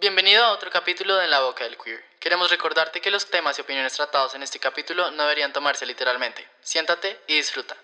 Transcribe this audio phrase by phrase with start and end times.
[0.00, 2.00] Bienvenido a otro capítulo de En la Boca del Queer.
[2.20, 6.42] Queremos recordarte que los temas y opiniones tratados en este capítulo no deberían tomarse literalmente.
[6.62, 7.76] Siéntate y disfruta.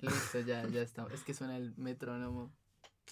[0.00, 1.06] Listo, ya, ya está.
[1.12, 2.52] Es que suena el metrónomo.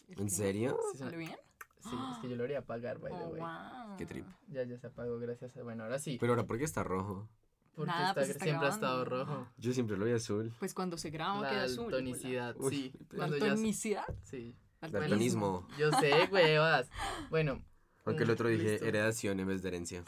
[0.08, 0.78] ¿En serio?
[0.92, 1.38] Sí, suena- ¿Salió bien?
[1.80, 3.40] Sí, es que yo lo haría apagar, by the Oh, way.
[3.40, 3.96] wow.
[3.98, 4.26] Qué trip.
[4.48, 5.56] Ya, ya se apagó, gracias.
[5.56, 6.16] a- Bueno, ahora sí.
[6.18, 7.28] Pero ahora, ¿por qué está rojo?
[7.76, 9.48] Porque Nada, está- pues está siempre ha estado rojo.
[9.58, 10.52] Yo siempre lo vi azul.
[10.58, 11.90] Pues cuando se graba La queda azul.
[11.90, 12.92] tonicidad, Uy, sí.
[13.10, 14.04] ¿La ya- tonicidad?
[14.22, 14.54] Sí.
[14.92, 15.66] Daltonismo.
[15.78, 16.90] Yo sé, huevas.
[17.30, 17.62] Bueno,
[18.04, 18.86] Aunque el otro dije Listo.
[18.86, 20.04] heredación en vez de herencia.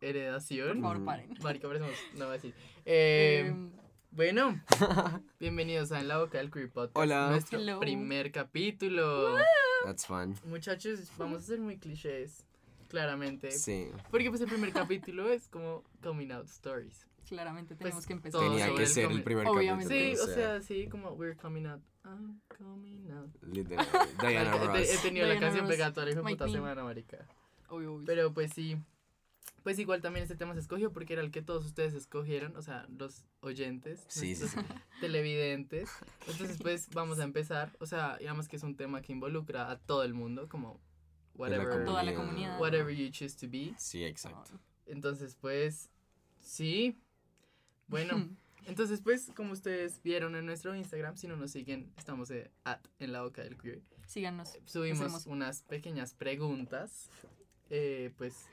[0.00, 0.80] heredación.
[0.80, 1.34] Por favor, paren.
[1.42, 2.54] Marica, parecemos, no voy a decir.
[2.84, 3.70] Eh, Em,
[4.10, 4.60] bueno,
[5.40, 6.96] bienvenidos a En la Boca del Queer Podcast.
[6.96, 7.30] Hola.
[7.30, 7.80] Nuestro Hello.
[7.80, 9.36] primer capítulo.
[9.84, 10.34] That's fun.
[10.44, 12.44] Muchachos, vamos a ser muy clichés,
[12.88, 13.50] claramente.
[13.52, 13.88] Sí.
[14.10, 17.06] Porque pues el primer capítulo es como coming out stories.
[17.28, 18.40] claramente Pues, tenemos que empezar.
[18.42, 19.94] Tenía que el ser comi- el primer Obviamente.
[19.94, 20.32] Sí, capítulo.
[20.32, 21.80] o sea, sí, como we're coming out.
[22.04, 23.30] I'm coming out.
[23.42, 23.86] Literal.
[24.20, 25.02] Diana Marica, he- He Ross.
[25.02, 27.26] tenido la Diana canción Ross, pegada toda la puta semana, marica.
[27.68, 28.04] Obvio, obvio.
[28.06, 28.76] Pero pues sí.
[29.62, 32.62] Pues igual también este tema se escogió porque era el que todos ustedes escogieron, o
[32.62, 34.58] sea, los oyentes, Sí, sí, sí.
[35.00, 35.88] televidentes.
[36.26, 37.70] Entonces, pues vamos a empezar.
[37.78, 40.80] O sea, digamos que es un tema que involucra a todo el mundo, como
[41.34, 42.58] whatever, Toda la comunidad.
[42.60, 43.72] whatever you choose to be.
[43.78, 44.50] Sí, exacto.
[44.86, 45.88] Entonces, pues,
[46.40, 46.98] sí.
[47.86, 48.28] Bueno,
[48.66, 52.80] entonces, pues, como ustedes vieron en nuestro Instagram, si no nos siguen, estamos eh, at
[52.98, 53.82] en la boca del queer.
[54.06, 54.58] Síganos.
[54.66, 57.08] Subimos Hacemos- unas pequeñas preguntas,
[57.70, 58.46] eh, pues,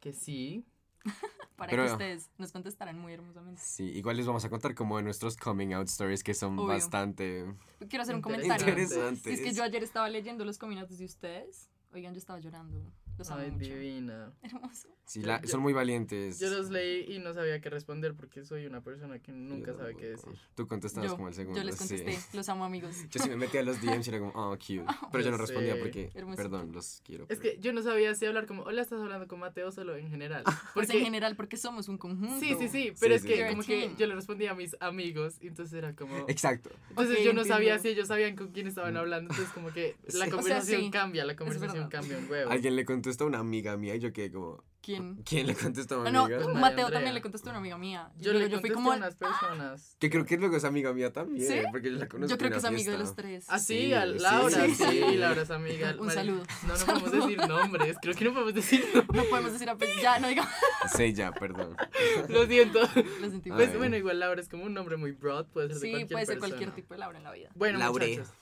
[0.00, 0.64] que sí.
[1.56, 3.60] Para Pero- que ustedes nos contestaran muy hermosamente.
[3.62, 6.68] Sí, igual les vamos a contar como de nuestros coming out stories que son Obvio.
[6.68, 7.44] bastante
[7.88, 8.22] Quiero hacer un Interesante.
[8.22, 8.68] comentario.
[8.68, 9.26] interesantes.
[9.26, 11.70] Es que yo ayer estaba leyendo los cominatos de ustedes.
[11.92, 12.92] Oigan, yo estaba llorando.
[13.20, 13.64] Los amo Ay, mucho.
[13.68, 14.32] divina.
[14.42, 14.88] Hermoso.
[15.04, 16.38] Sí, Yo- la- yo- son muy valientes.
[16.40, 19.76] Yo los leí y no sabía qué responder porque soy una persona que nunca Yo
[19.76, 20.32] sabe qué decir.
[20.54, 21.58] Tú contestabas Yo, como el segundo.
[21.60, 21.80] yo les sí.
[21.98, 22.36] contesté.
[22.36, 22.96] Los amo, amigos.
[23.10, 24.84] Yo sí me metí a los DMs y era como, oh, cute.
[25.12, 25.80] Pero yo no Yo respondía sé.
[25.80, 26.42] porque, Hermosito.
[26.42, 27.24] perdón, los quiero.
[27.28, 29.96] Es pero- que yo no sabía si hablar como, hola, estás hablando con Mateo solo
[29.96, 30.44] en general.
[30.44, 32.38] Pues Porque, en general, porque somos un conjunto.
[32.40, 33.50] sí, sí, sí, pero Sí, es sí, que sí.
[33.50, 36.16] como que yo le respondía a mis amigos y entonces era como...
[36.28, 36.70] Exacto.
[36.90, 37.82] Entonces Ok, yo no sabía entiendo.
[37.82, 40.16] si ellos sabían con quién estaban hablando, entonces como que la Sí.
[40.16, 41.90] O sea, conversación sí, cambia, la conversación verdad.
[41.90, 42.50] cambia un huevo.
[42.52, 45.22] Alguien le contestó a una amiga mía y yo quedé como, ¿Quién?
[45.24, 46.36] ¿quién le contestó a Ah, una no, amiga?
[46.38, 46.98] Pues María Mateo Andrea.
[46.98, 48.10] también le contestó a una amiga mía.
[48.18, 48.92] Yo Luego le yo fui como.
[48.92, 49.96] a unas personas.
[49.98, 51.60] Que creo que luego es amiga mía también, ¿Sí?
[51.70, 53.44] porque yo la conozco Yo creo que es una amigo de los tres.
[53.48, 55.16] Ah, sí, Sí, a Laura, sí, sí.
[55.16, 55.94] Laura es amiga.
[55.98, 56.42] Un saludo.
[56.66, 59.06] No, no podemos decir nombres, creo que no podemos decir nombres.
[59.24, 60.00] No podemos decir apellido.
[60.02, 60.52] Ya, no digamos.
[60.96, 61.76] Sí, ya, perdón.
[62.28, 62.80] Lo siento.
[63.20, 63.50] Lo sentí.
[63.50, 66.08] Pues bueno, igual Laura es como un nombre muy broad, puede ser de Sí, cualquier
[66.08, 66.48] puede ser persona.
[66.56, 67.50] cualquier tipo de Laura en la vida.
[67.54, 68.08] Bueno, Laure.
[68.08, 68.34] muchachos.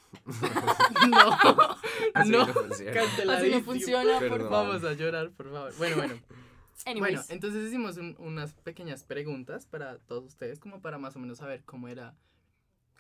[1.09, 1.38] no,
[2.15, 3.03] Así no, no funciona.
[3.37, 4.48] Así no funciona, por Perdón.
[4.50, 4.66] favor.
[4.69, 5.75] Vamos a llorar, por favor.
[5.77, 6.15] Bueno, bueno.
[6.87, 11.19] Anyways, Bueno, entonces hicimos un- unas pequeñas preguntas para todos ustedes, como para más o
[11.19, 12.15] menos saber cómo era,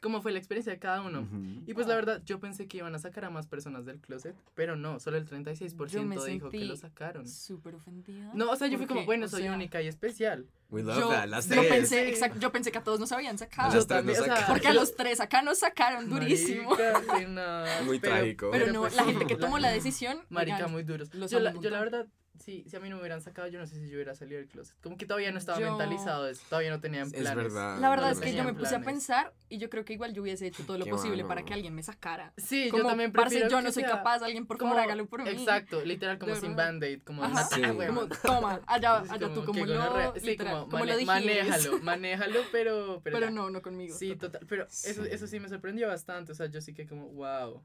[0.00, 1.22] cómo fue la experiencia de cada uno.
[1.22, 1.62] Ujú.
[1.66, 4.36] Y pues la verdad, yo pensé que iban a sacar a más personas del closet,
[4.54, 7.26] pero no, solo el 36% Yo me dijo que lo sacaron.
[7.26, 8.30] súper ofendida.
[8.34, 10.46] No, o sea, yo fui como, bueno, o soy sea, única y especial.
[10.70, 11.68] We love Yo, that, las yo tres.
[11.68, 13.72] pensé, exacto, yo pensé que a todos nos habían sacado.
[13.74, 14.46] Yo también, o sea.
[14.46, 16.70] Porque a los tres acá nos sacaron durísimo.
[16.70, 18.50] Marica, sí, no, Muy pero- trágico.
[18.52, 20.20] Pero no, pues la gente que la- tomó la decisión.
[20.28, 21.10] Marica, oigan, muy duros.
[21.28, 22.06] Yo la, yo la verdad,
[22.38, 24.38] sí, si a mí no me hubieran sacado, yo no sé si yo hubiera salido
[24.40, 24.76] del closet.
[24.82, 27.34] Como que todavía no estaba Yo- mentalizado eso, todavía no tenía Es planes.
[27.36, 27.78] verdad.
[27.80, 28.86] La verdad no es que yo me puse a planes.
[28.86, 31.28] pensar y yo creo que igual yo hubiese hecho todo lo Qué posible bueno.
[31.28, 32.32] para que alguien me sacara.
[32.36, 34.70] Sí, Como, yo también parce, prefiero yo que no soy sea capaz, alguien por como-
[34.72, 35.30] favor hágalo por mí.
[35.30, 37.62] Exacto, literal como sin band-aid, como Sí.
[37.62, 40.14] Como, toma, allá, Es allá tú, que como lo.
[40.14, 41.06] Sí, literal, como, como lo mane- dijiste.
[41.06, 43.00] manéjalo, manéjalo, pero...
[43.04, 43.96] Pero, Pero no, no conmigo.
[43.96, 47.08] Sí, total, pero eso, eso sí me sorprendió bastante, o sea, yo sí que como,
[47.08, 47.62] wow.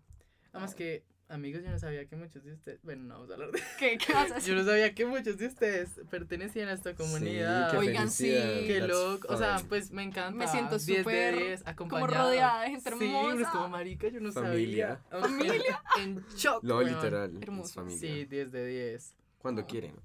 [0.51, 3.51] Además que, amigos, yo no sabía que muchos de ustedes, bueno, no vamos a hablar
[3.51, 4.55] de ¿Qué, qué vas a Yo decir?
[4.55, 7.71] no sabía que muchos de ustedes pertenecían a esta comunidad.
[7.71, 8.27] qué Oigan, sí.
[8.31, 10.31] Qué loco, o sea, pues me encanta.
[10.37, 13.51] Me siento 10 de súper 10, como rodeada de gente Sí, uno es hermosa.
[13.51, 15.01] como marica, yo no Familia.
[15.09, 15.21] sabía.
[15.27, 15.83] Familia.
[15.99, 16.63] En shock.
[16.63, 17.37] No, literal.
[17.41, 17.73] Hermoso.
[17.73, 17.99] Familia.
[17.99, 19.15] Sí, 10 de 10.
[19.39, 19.67] Cuando Oh.
[19.67, 19.95] quieren.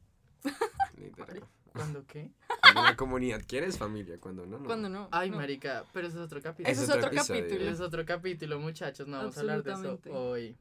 [0.99, 1.43] Literal.
[1.73, 2.31] ¿Cuándo qué?
[2.63, 4.65] Cuando la comunidad quiere es familia, cuando no, no.
[4.67, 5.09] Cuando no.
[5.13, 5.37] Ay, no.
[5.37, 6.73] marica, pero eso es otro capítulo.
[6.73, 7.61] Eso es otro capítulo.
[7.61, 10.57] Ese es otro capítulo, muchachos, no vamos a hablar de eso hoy.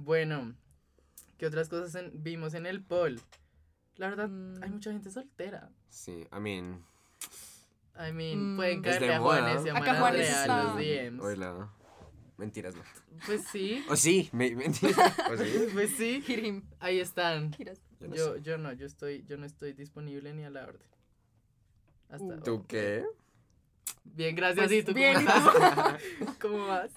[0.00, 0.54] Bueno,
[1.38, 3.20] ¿qué otras cosas en- vimos en el poll?
[3.96, 4.62] La verdad, Mm.
[4.62, 5.70] hay mucha gente soltera.
[5.88, 6.84] Sí, I mean.
[7.98, 8.56] I mean, Mm.
[8.56, 9.20] pueden caerle de a.
[9.20, 11.20] Juanes y a Juanes a los DMs.
[11.24, 11.68] Hola.
[12.36, 12.82] Mentiras, no.
[13.26, 14.94] Pues sí, O sí, me, mentiras.
[15.32, 15.66] O sí.
[15.72, 16.62] pues sí, Hit him.
[16.78, 17.52] ahí están.
[17.52, 17.80] Giras.
[17.98, 20.86] Yo no Yo, yo no, yo estoy, yo no estoy disponible ni a la orden.
[22.08, 22.40] Hasta Uh.
[22.44, 23.04] ¿Tú qué?
[24.04, 24.68] Bien, gracias.
[24.68, 25.50] Pues, ¿Y tú bien, cómo.
[26.40, 26.92] ¿Cómo vas?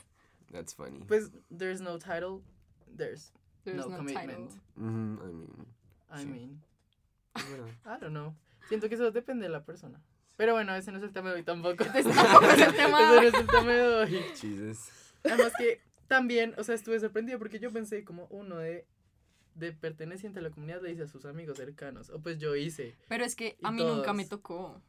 [0.51, 0.99] That's funny.
[1.05, 2.41] Pues, there's no title,
[2.97, 3.31] there's
[3.63, 4.51] There's no, no commitment.
[4.75, 5.65] Mhm, I mean.
[6.13, 6.25] I Sí.
[6.27, 6.61] mean,
[7.35, 7.67] verdad.
[7.85, 8.35] I don't know.
[8.67, 10.01] Siento que eso depende de la persona.
[10.37, 11.83] Pero bueno, ese no es el tema de hoy tampoco.
[11.95, 13.21] Ese tampoco es el tema de Ese hoy.
[13.21, 14.23] no es el tema de hoy.
[14.35, 14.89] Jesus.
[15.23, 18.87] Además que también, o sea, estuve sorprendido porque yo pensé como uno de,
[19.55, 22.09] de perteneciente a la comunidad le dice a sus amigos cercanos.
[22.09, 22.95] O pues yo hice.
[23.07, 24.41] Pero es que a mí nunca me todos.
[24.41, 24.81] tocó.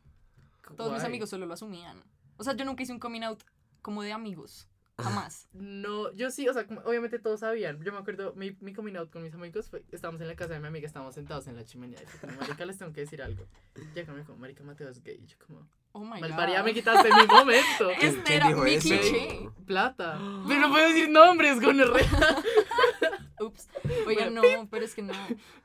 [0.76, 1.06] Todos mis Guay.
[1.10, 2.02] amigos solo lo asumían.
[2.38, 3.42] O sea, yo nunca hice un coming out
[3.82, 4.68] como de amigos.
[5.04, 5.48] Jamás.
[5.52, 7.82] No, yo sí, o sea, obviamente todos sabían.
[7.82, 10.54] Yo me acuerdo, mi, mi coming out con mis amigos fue, estábamos en la casa
[10.54, 12.00] de mi amiga, estábamos sentados en la chimenea.
[12.02, 13.44] Y como, marica, les tengo que decir algo.
[13.94, 15.20] Ya como, como, marica, Mateo es gay.
[15.22, 16.64] Y yo como, Oh my malparía, god.
[16.66, 17.90] me quitaste mi momento.
[18.00, 19.50] ¿Quién- Este era dijo mi cliché.
[19.66, 20.18] Plata.
[20.48, 21.76] Pero no puedo decir nombres, con
[23.40, 23.68] Ups.
[24.06, 25.12] Oigan, no, pero es que no.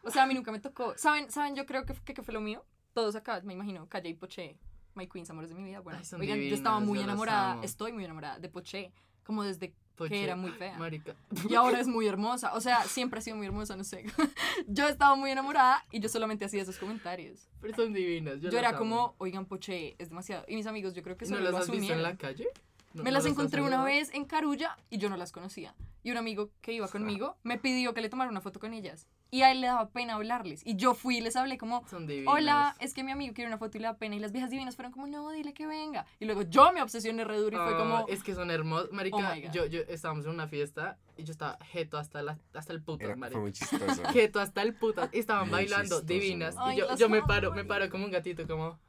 [0.03, 0.93] O sea, a mí nunca me tocó.
[0.97, 1.29] ¿Saben?
[1.29, 1.55] ¿Saben?
[1.55, 2.65] Yo creo que, que, que fue lo mío.
[2.93, 4.57] Todos acá, me imagino, Calle y Poché,
[4.95, 5.81] My Queens, amores de mi vida.
[5.81, 7.63] Bueno, Ay, oigan, yo estaba muy enamorada, amo.
[7.63, 8.91] estoy muy enamorada de Poché,
[9.27, 10.09] como desde Poché.
[10.09, 10.77] que era muy fea.
[10.77, 11.15] Marica.
[11.49, 12.53] Y ahora es muy hermosa.
[12.53, 14.05] O sea, siempre ha sido muy hermosa, no sé.
[14.67, 17.47] yo estaba muy enamorada y yo solamente hacía esos comentarios.
[17.61, 18.39] Pero son divinas.
[18.39, 18.77] Yo, Yo, era amo.
[18.79, 20.45] como, oigan, Poché, es demasiado.
[20.47, 22.47] Y mis amigos, yo creo que ¿No solo las lo has visto en la calle?
[22.93, 25.75] ¿No- Me no las encontré una vez en Carulla y yo no las conocía.
[26.03, 29.07] Y un amigo que iba conmigo me pidió que le tomara una foto con ellas.
[29.29, 30.61] Y a él le daba pena hablarles.
[30.65, 32.33] Y yo fui y les hablé como, Son divinas.
[32.33, 34.15] hola, es que mi amigo quiere una foto y le da pena.
[34.15, 36.05] Y las viejas divinas fueron como, no, dile que venga.
[36.21, 38.93] Y luego yo me obsesioné re duro y fue Ah, como, Es que son hermosos.
[38.93, 42.71] Marica, Oh yo, yo estábamos en una fiesta y yo estaba jeto hasta, la, hasta
[42.71, 44.01] el puto, Era, fue muy chistoso.
[44.13, 45.09] Jeto hasta el puto.
[45.11, 46.55] Estaban Muy bailando chistoso, divinas.
[46.55, 46.71] ¿no?
[46.71, 48.79] y yo, yo me paro, me paro como un gatito, como.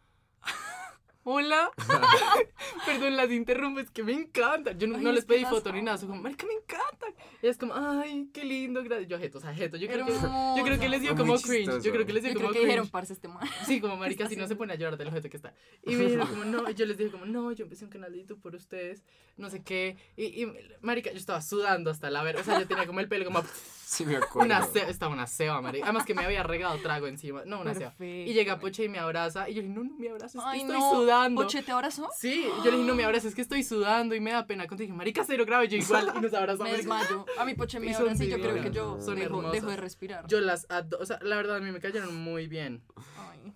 [1.25, 1.71] Hola.
[2.87, 4.79] Perdón, las interrumpo, es que me encantan.
[4.79, 7.15] Yo no, Ay, no es les pedí foto ni nada, son como, marica, me encantan.
[7.43, 9.09] Y es como, ay, qué lindo, gracias.
[9.09, 9.77] Yo jeto, o sea, jeto.
[9.77, 11.83] Yo creo, que, yo creo que les dio como cringe.
[11.83, 12.67] Yo creo que les dio yo como creo que cringe.
[12.67, 13.47] dijeron, parce, este man.
[13.67, 15.55] Sí, como marica, si no se pone a llorar del ojete que está.
[15.83, 18.13] Y me dijeron como, no, y yo les dije como, no, yo empecé un canal
[18.13, 19.03] de YouTube por ustedes,
[19.37, 19.97] no sé qué.
[20.17, 23.09] Y, y marica, yo estaba sudando hasta la ver, o sea, yo tenía como el
[23.09, 23.43] pelo como
[23.91, 24.45] Sí, me acuerdo.
[24.45, 25.87] una ceba, estaba una ceba, marica.
[25.87, 27.91] Además que me había regado trago encima, no, una ceba.
[27.93, 28.31] Perfecto.
[28.31, 30.43] Y llega Poche y me abraza, y yo le dije, no, no me abraces, es
[30.43, 30.91] que Ay, estoy no.
[30.93, 31.41] sudando.
[31.43, 32.09] ¿Poche te abrazó?
[32.15, 34.47] Sí, y yo le dije, no me abraces, es que estoy sudando y me da
[34.47, 34.89] pena contigo.
[34.89, 36.71] Dije, marica, cero grave, yo igual, y nos abrazamos.
[36.71, 37.25] Me desmayo.
[37.39, 39.41] A mi Poche Y me abraza y yo creo que yo Son dejo,
[39.71, 40.27] de respirar.
[40.27, 42.83] Yo las adoro, o sea, la verdad a mí me cayeron muy bien.
[43.17, 43.55] Ay.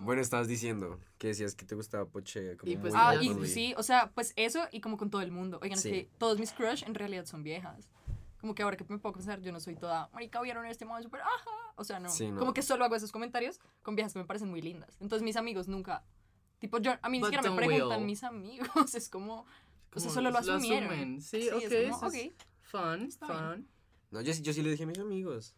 [0.00, 2.56] Bueno, estabas diciendo que decías que te gustaba Poche.
[2.58, 5.20] Como Y pues muy Ah, y sí, o sea, pues eso y como con todo
[5.22, 5.58] el mundo.
[5.62, 5.88] Oigan, Sí.
[5.88, 7.90] es que todos mis crush en realidad son viejas.
[8.40, 11.02] Como que ahora que me puedo pensar, yo no soy toda, marica, vieron este modo
[11.02, 11.50] súper, ajá.
[11.76, 12.08] O sea, no.
[12.08, 12.38] Sí, no.
[12.38, 14.96] Como que solo hago esos comentarios con viejas que me parecen muy lindas.
[15.00, 16.02] Entonces mis amigos nunca,
[16.58, 18.68] tipo, yo, a mí ni But siquiera me preguntan mis amigos.
[18.94, 20.90] Es como, o sea, Como solo lo asumieron.
[20.90, 21.20] asumen.
[21.22, 22.32] Sí, Sí, ok, es como, es ok.
[22.62, 23.38] fun, Está bien.
[23.38, 23.68] fun.
[24.10, 25.54] No, yo, sí- yo sí le dije a mis amigos.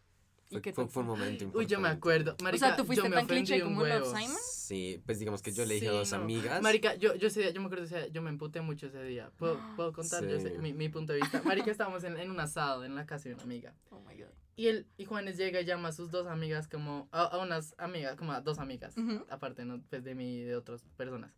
[0.57, 1.97] ¿Y Fue, fue, fue un momento Uy, yo me importante.
[1.97, 2.35] acuerdo.
[2.43, 4.17] Marica, o sea, tú fuiste yo tan cliché un como Love huevo.
[4.17, 4.37] Simon.
[4.53, 6.17] Sí, pues digamos que yo le dije Sí, a dos no.
[6.17, 6.61] amigas.
[6.61, 9.03] Marica, yo, yo ese día, yo me acuerdo ese día, yo me emputé mucho ese
[9.03, 9.31] día.
[9.37, 10.43] ¿Puedo, puedo contar yo Sí.
[10.43, 11.41] sé- mi, mi punto de vista?
[11.43, 13.73] Marica, estábamos en, en un asado en la casa de una amiga.
[13.89, 14.29] Oh my god.
[14.55, 17.73] Y él, y Juanes llega y llama a sus dos amigas como, a, a unas
[17.79, 19.25] amigas, como a dos amigas, Ujú.
[19.29, 19.81] aparte ¿no?
[19.89, 21.31] pues de mí y de otras personas.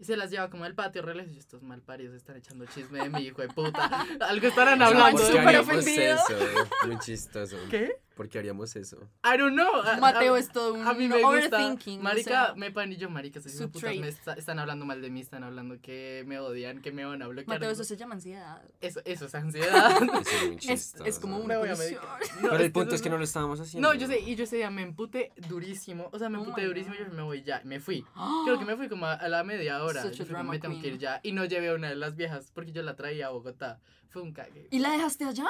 [0.00, 3.08] Y se las lleva como al patio, relax, y estos malparidos están echando chisme de
[3.10, 4.06] mi hijo de puta.
[4.20, 5.10] Algo estarán hablando.
[5.18, 6.14] ¿por qué súper haríamos ofendido.
[6.14, 6.38] eso?
[6.86, 7.56] Muy chistoso.
[7.68, 7.96] ¿Qué?
[8.18, 8.96] ¿Por qué haríamos eso?
[9.24, 9.80] I don't know.
[9.82, 11.28] A- Mateo a- es todo un A mí me gusta.
[11.56, 12.00] overthinking.
[12.00, 14.00] o Marica, sea, me pan y yo, marica, estoy su putas, trait.
[14.00, 17.22] me está- están hablando mal de mí, están hablando que me odian, que me van
[17.22, 17.46] a bloquear.
[17.60, 18.60] Mateo, eso se llama ansiedad.
[18.80, 19.68] eso, eso es ansiedad.
[20.28, 21.04] Eso es muy Es, chistoso.
[21.04, 22.02] es como una voy a condición.
[22.42, 23.88] No, Pero el punto es que no lo estábamos haciendo.
[23.88, 26.08] No, yo sé, y yo ese día me emputé durísimo.
[26.12, 27.06] O sea, me Oh emputé my durísimo y God.
[27.06, 27.60] yo me voy ya.
[27.64, 28.04] Me fui.
[28.44, 30.02] Creo que me fui como a, a la media hora.
[30.02, 30.94] Such a Yo fui me tengo que queen.
[30.94, 31.20] ir ya.
[31.22, 33.80] Y no llevé a una de las viejas porque yo la traía a Bogotá.
[34.08, 34.66] Fue un cague.
[34.70, 35.46] ¿Y la dejaste allá?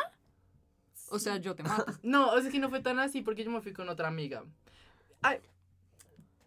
[1.11, 1.85] O sea, yo te mato.
[2.03, 4.45] No, o sea que no fue tan así porque yo me fui con otra amiga.
[5.23, 5.39] Ay,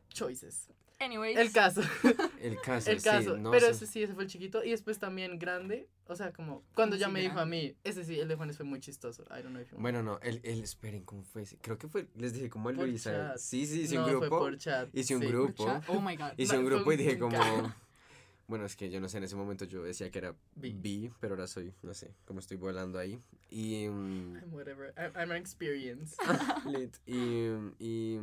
[0.10, 0.68] choices.
[1.00, 1.36] Anyways.
[1.36, 1.82] El caso.
[2.42, 3.72] El caso, El sí, caso, no pero sé.
[3.72, 4.64] ese sí, ese fue el chiquito.
[4.64, 8.04] Y después también grande, o sea, como cuando ya Sí, me dijo a mí, ese
[8.04, 9.24] sí, el de Juanes fue muy chistoso.
[9.32, 11.42] I don't know if you Bueno, no, el, el, esperen, ¿cómo fue?
[11.42, 11.58] ese?
[11.58, 13.12] Creo que fue, les dije Por Luisa.
[13.12, 13.38] chat.
[13.38, 14.38] Sí, sí, hice no, un fue grupo.
[14.40, 14.90] por chat.
[14.94, 15.28] Hice un sí.
[15.28, 15.66] grupo.
[15.66, 15.84] Chat.
[15.88, 16.34] Oh my god.
[16.38, 17.74] Hice No, un fue grupo y dije como...
[18.52, 20.74] Bueno, es que yo no sé, en ese momento yo decía que era Bi.
[20.74, 23.18] bi, pero ahora soy, no sé, como estoy volando ahí.
[23.50, 23.88] Y...
[23.88, 24.94] mm, I'm whatever.
[24.98, 26.18] I'm, I'm an experience.
[26.66, 27.16] lit, y,
[27.80, 28.20] y,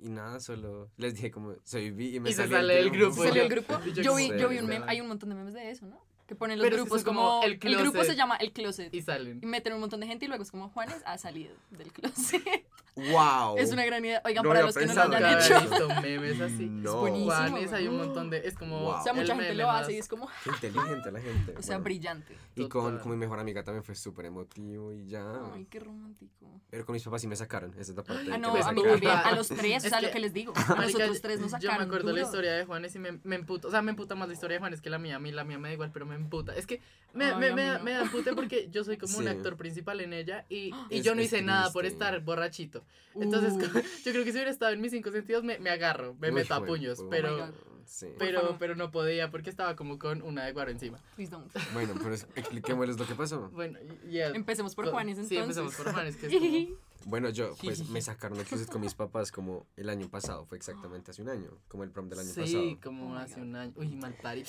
[0.00, 2.90] y nada, solo les dije como soy bi y me Y se salí sale del
[2.90, 3.22] grupo.
[3.22, 3.78] ¿Salió el grupo?
[3.86, 6.04] y yo vi, yo vi un meme, hay un montón de memes de eso, ¿no?
[6.26, 8.92] Que ponen los Pero grupos es como como, el el, grupo se llama el closet.
[8.92, 9.38] Y salen.
[9.40, 12.42] Y meten un montón de gente y luego es como Juanes ha salido del closet.
[13.10, 13.56] ¡Wow!
[13.58, 14.20] Es una gran idea.
[14.24, 15.60] Oigan, No para los que no lo hayan hecho.
[15.60, 16.66] visto memes así.
[16.66, 17.00] No.
[17.00, 17.32] buenísimo.
[17.32, 18.38] Juanes, hay un montón de.
[18.46, 18.80] Es como.
[18.80, 18.90] Wow.
[19.00, 21.54] O sea, mucha gente lo hace y es como, Qué inteligente la gente.
[21.56, 22.36] o sea, Bueno, brillante.
[22.56, 23.00] Y con, Total.
[23.00, 25.24] con mi mejor amiga también fue súper emotivo y ya.
[25.54, 26.46] Ay, qué romántico.
[26.70, 27.70] Pero con mis papás sí me sacaron.
[27.78, 29.10] Esa es la parte Ah, no, a mí también.
[29.12, 30.52] A Ah, los tres, o es sea, lo que- les digo.
[30.56, 31.78] A nosotros tres nos Yo sacaron.
[31.78, 33.68] me acuerdo la historia de Juanes y me, me emputa.
[33.68, 35.16] O sea, me emputa más la historia de Juanes que la mía.
[35.16, 36.54] A mí la mía me da igual, pero me emputa.
[36.56, 36.80] Es que
[37.14, 40.12] me, Ay, me, me, me da empute porque yo soy como un actor principal en
[40.12, 42.84] ella y, y Es- yo no es hice nada por estar borrachito.
[43.14, 43.60] Entonces, Uh.
[44.04, 46.34] yo creo que si hubiera estado en mis cinco sentidos, me, me agarro, me Uy,
[46.34, 47.00] meto a puños.
[47.00, 47.54] oh Pero, God.
[47.86, 48.06] Sí.
[48.18, 50.98] Pero, pero no podía porque estaba como con una de guaro encima.
[51.16, 51.50] Please don't.
[51.72, 53.48] Bueno, pero es- expliquémosles lo que pasó.
[53.50, 53.78] Bueno,
[54.08, 54.26] ya.
[54.28, 55.28] Empecemos por Juanes entonces.
[55.38, 56.78] Sí, empezamos por Juanes, que es como...
[57.06, 60.58] Bueno, yo pues me sacaron el closet con mis papás como el año pasado, fue
[60.58, 62.78] exactamente hace un año, como el prom del año Sí, pasado.
[62.82, 63.72] como Oh hace un año.
[63.76, 64.42] Uy, mal pari.
[64.42, 64.48] Que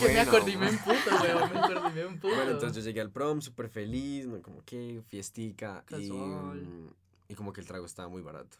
[0.00, 0.14] Bueno.
[0.14, 1.52] me acordé y me emputo, weón.
[1.52, 2.34] Me acordé y me emputo.
[2.36, 4.40] Bueno, entonces yo llegué al prom súper feliz, ¿no?
[4.42, 6.62] como que fiestica y, Casual.
[6.62, 6.88] mm,
[7.28, 8.56] y como que el trago estaba muy barato.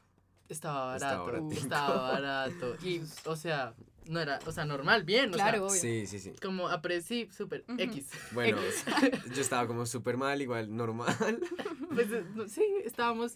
[0.49, 1.25] Estaba barato.
[1.27, 1.53] baratico.
[1.63, 2.77] Estaba barato.
[2.83, 3.75] Y, o sea,
[4.07, 5.31] no era, o sea, normal, bien.
[5.31, 5.81] O Claro, sea, obvio.
[5.81, 6.33] Sí, sí, sí.
[6.43, 7.65] como aprecié, súper.
[7.77, 8.07] X.
[8.33, 8.85] Bueno, X.
[9.35, 11.15] yo estaba como súper mal, igual normal.
[11.95, 13.35] Pues, eh, no, sí, estábamos,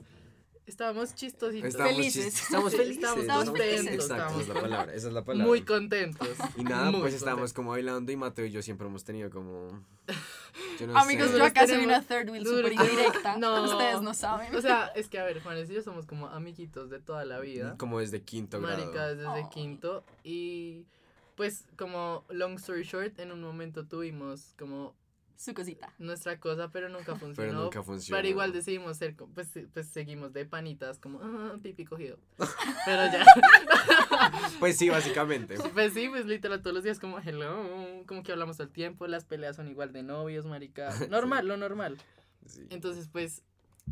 [0.73, 1.69] estábamos chistositos.
[1.69, 2.35] Estábamos Felices.
[2.35, 2.97] chis- Estamos felices.
[2.97, 3.95] estábamos Estábamos contentos.
[3.95, 5.47] Exacto, esa es la palabra, esa es la palabra.
[5.47, 6.29] Muy contentos.
[6.57, 9.85] Y nada, muy pues estábamos como bailando y Mateo y yo siempre hemos tenido como...
[10.79, 11.39] Yo no Amigos, sé.
[11.39, 13.37] yo acá soy una third wheel súper indirecta.
[13.39, 13.63] No.
[13.65, 14.55] Ustedes no saben.
[14.55, 17.39] O sea, es que a ver, Juanes y yo somos como amiguitos de toda la
[17.41, 17.77] vida.
[17.79, 18.79] Como desde quinto grado.
[18.79, 19.45] Marica desde Ay.
[19.51, 20.05] quinto.
[20.25, 20.85] Y
[21.37, 24.95] pues como long story short, en un momento tuvimos como
[25.43, 25.93] Su cosita.
[25.99, 27.35] nuestra cosa, pero nunca funcionó.
[27.35, 28.17] Pero nunca funcionó.
[28.17, 32.17] Pero igual decidimos ser, pues, pues seguimos de panitas, como, ah, pipi cogido.
[32.87, 33.25] Pero ya,
[34.61, 35.57] Pues sí, básicamente.
[35.75, 39.09] pues sí, pues literal todos los días como, hello, como que hablamos todo el tiempo,
[39.09, 40.95] las peleas son igual de novios, marica.
[41.11, 41.99] Normal, lo normal.
[42.47, 42.65] Sí.
[42.71, 43.43] Entonces, pues,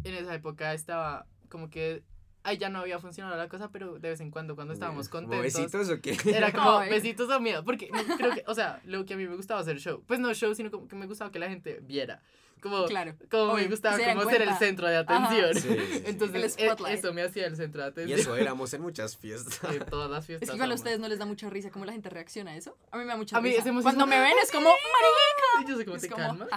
[0.05, 2.05] en esa época estaba como que,
[2.43, 5.29] ahí ya no había funcionado la cosa, pero de vez en cuando, cuando estábamos ¿Como
[5.29, 5.61] contentos.
[5.61, 6.17] besitos o qué?
[6.37, 6.91] Era como Ay.
[6.91, 7.65] besitos o miedo.
[7.65, 10.03] Porque creo que, o sea, lo que a mí me gustaba hacer show.
[10.07, 12.23] Pues no show, sino como que me gustaba que la gente viera.
[12.61, 13.15] Como, Claro.
[13.31, 14.59] como me gustaba como ser el cuenta.
[14.59, 15.55] centro de atención.
[15.55, 16.03] Sí, sí, sí.
[16.07, 16.99] Entonces, El e- spotlight.
[16.99, 18.21] eso me hacía el centro de Y atención.
[18.21, 19.59] eso éramos en muchas fiestas.
[19.83, 20.49] En todas las fiestas.
[20.49, 22.57] Es que igual a ustedes no les da mucha risa cómo la gente reacciona a
[22.57, 22.77] eso.
[22.91, 23.69] A mí me da mucha A mí risa.
[23.69, 26.49] hemos- Cuando me ven es como, Sí, yo soy como, Es ¿te como, calmas?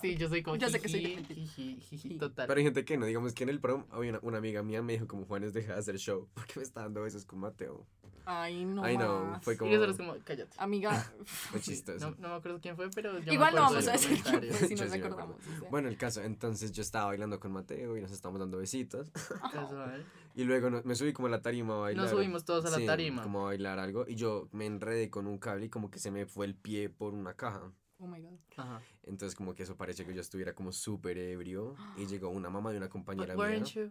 [0.00, 2.46] Sí, yo soy como, Yo sé que soy total.
[2.46, 4.94] Pero hay gente que no, digamos que en el prom una, una amiga mía me
[4.94, 7.86] dijo como Juanes deja de hacer show porque me está dando besos con Mateo.
[8.28, 8.82] Ay, no.
[8.84, 9.42] Ay no, más.
[9.44, 9.70] fue Y como...
[9.70, 10.50] nosotros como, cállate.
[10.58, 10.90] Amiga,
[11.24, 12.10] Fue chistoso.
[12.10, 14.52] No, no me acuerdo quién fue, pero yo igual no vamos a decir quién comentario.
[14.54, 15.70] fue si nos sí sea.
[15.70, 19.10] Bueno, el caso, entonces yo estaba bailando con Mateo y nos estábamos dando besitos.
[19.52, 20.04] Casual.
[20.34, 22.04] Y luego no- me subí como a la tarima a bailar.
[22.04, 23.22] Nos subimos todos a la Sí, tarima.
[23.22, 24.04] como a bailar algo.
[24.08, 26.88] Y yo me enredé con un cable y como que se me fue el pie
[26.90, 27.72] por una caja.
[27.98, 28.34] Oh my god.
[28.56, 28.82] Ajá.
[29.04, 31.74] Entonces como que eso pareció que yo estuviera como súper ebrio.
[31.96, 33.52] Y llegó una mamá de una compañera But mía.
[33.52, 33.90] weren't you?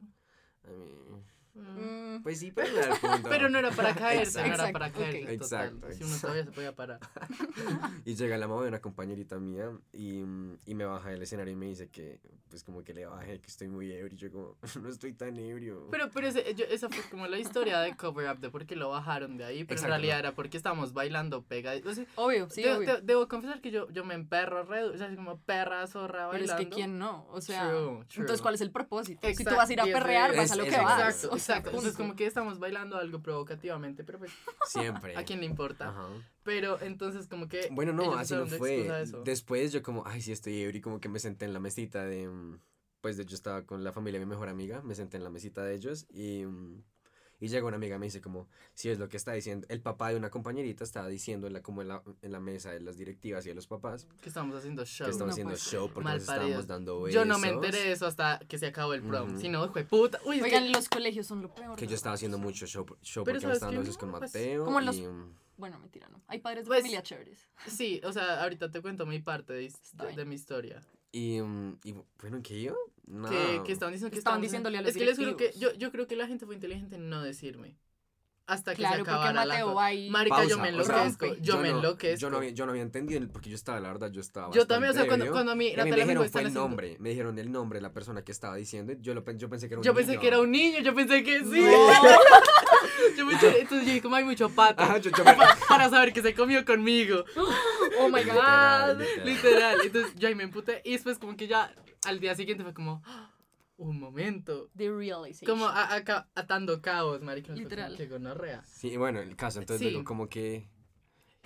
[0.65, 1.23] A mí-
[1.55, 2.21] Mm.
[2.21, 3.29] Pues sí, pero no era el punto.
[3.29, 4.93] Pero no era para caerse, no era Exacto, para ok.
[4.93, 5.37] caerse.
[5.37, 5.67] Total.
[5.67, 6.99] Exacto, Si uno todavía se podía parar.
[8.05, 10.19] Y llega la mamá de una compañerita mía y,
[10.65, 12.19] y me baja del escenario y me dice que,
[12.49, 14.13] pues como que le baje, que estoy muy ebrio.
[14.13, 15.87] Y yo como, no estoy tan ebrio.
[15.91, 18.75] Pero, pero ese- yo- esa fue como la historia de cover up de por qué
[18.75, 21.45] lo bajaron de ahí, pero Exacto, en realidad era porque estábamos bailando.
[21.85, 22.95] O sea, Obvio, sí, de- obvio.
[22.97, 26.43] de- debo confesar que yo, yo me emperro re, o sea, como perra, zorra Pero
[26.43, 26.69] es bailando.
[26.69, 28.21] que quién no, o sea, True, true.
[28.21, 29.25] entonces ¿cuál es el propósito?
[29.27, 30.99] si tú Exacto, vas a ir a perrear, vas a lo es que vas.
[31.15, 31.69] Exacto, o exacto.
[31.69, 34.31] Entonces como que estamos bailando algo provocativamente, pero pues,
[34.65, 35.15] Siempre.
[35.15, 35.89] ¿a quién le importa?
[35.89, 36.07] Ajá.
[36.43, 37.69] Pero entonces como que...
[37.71, 38.87] Bueno, no, así no fue.
[39.23, 42.03] Después yo como, ay, sí estoy ebrio y como que me senté en la mesita
[42.05, 42.59] de, mm,
[43.01, 45.29] pues de hecho estaba con la familia de mi mejor amiga, me senté en la
[45.29, 46.83] mesita de ellos y, mm,
[47.45, 49.79] y llega una amiga y me dice como, si es lo que está diciendo, el
[49.81, 52.79] papá de una compañerita estaba diciendo en la, como en la, en la mesa de
[52.79, 55.05] las directivas y de los papás Que estamos haciendo show.
[55.05, 57.13] que estamos No haciendo show porque nos estábamos dando besos.
[57.13, 59.29] Yo no me enteré de eso hasta que se acabó el prom.
[59.31, 59.39] Ujú.
[59.41, 60.19] Si no, fue puta.
[60.25, 61.77] Uy, es que- Oigan, los colegios son lo peor.
[61.77, 64.09] Que yo estaba haciendo mucho show, show Pero porque me ¿sabes estaba dando besos con
[64.11, 64.65] pues, Mateo.
[64.65, 66.21] como los- y, mm, Bueno, mentira, no.
[66.27, 67.47] Hay padres de Pues- familia chéveres.
[67.67, 70.81] Sí, o sea, ahorita te cuento mi parte de mi historia.
[71.17, 72.75] Y, mm, y bueno, ¿qué yo?
[73.07, 73.29] No.
[73.29, 75.51] Que, que estaban diciendo que Estaban estábamos- diciéndole a los Es que les juro que
[75.57, 77.75] yo, yo creo que la gente fue inteligente en no decirme.
[78.47, 80.09] Hasta que Claro, se porque acabara la Mateo ahí.
[80.11, 81.25] Marica, yo me o sea, enloquezco.
[81.25, 81.41] rompe.
[81.41, 82.19] yo me no, enloquezco.
[82.21, 84.51] Yo no, había, yo no había entendido porque yo estaba, la verdad, yo estaba.
[84.53, 86.47] Yo también, o sea, cuando, cuando a mí Y a mí me dijeron fue el
[86.47, 86.59] haciendo...
[86.61, 88.93] nombre, me dijeron el nombre de la persona que estaba diciendo.
[89.01, 90.05] Yo, lo, yo pensé que era un Yo niño.
[90.05, 91.59] pensé que era un niño, yo pensé que sí.
[91.61, 91.89] No.
[93.17, 94.81] yo pensé, entonces yo dije, como hay mucho pato.
[94.83, 97.25] Ajá, yo, yo me- pa- para saber que se comió conmigo.
[97.99, 98.25] Oh my god.
[98.25, 99.77] Literal, Literal, literal.
[99.85, 101.73] Entonces yo ahí me emputé y después como que ya
[102.05, 103.29] al día siguiente fue como, "Ah,
[103.77, 104.69] un momento.
[104.75, 105.47] The realization.
[105.57, 107.53] Como a- acá atando cabos, marica.
[107.53, 107.95] Literal.
[107.97, 108.63] Que gonorrea.
[108.65, 109.91] Sí, bueno, el caso, entonces Sí.
[109.91, 110.67] luego como que...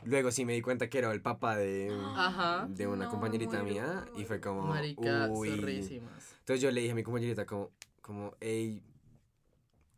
[0.05, 2.67] Luego sí me di cuenta que era el papá de, Ajá.
[2.69, 4.63] de una No, compañerita mía y fue como...
[4.67, 5.49] Marica, uy.
[5.49, 7.71] Entonces yo le dije a mi compañerita como,
[8.01, 8.81] como, hey,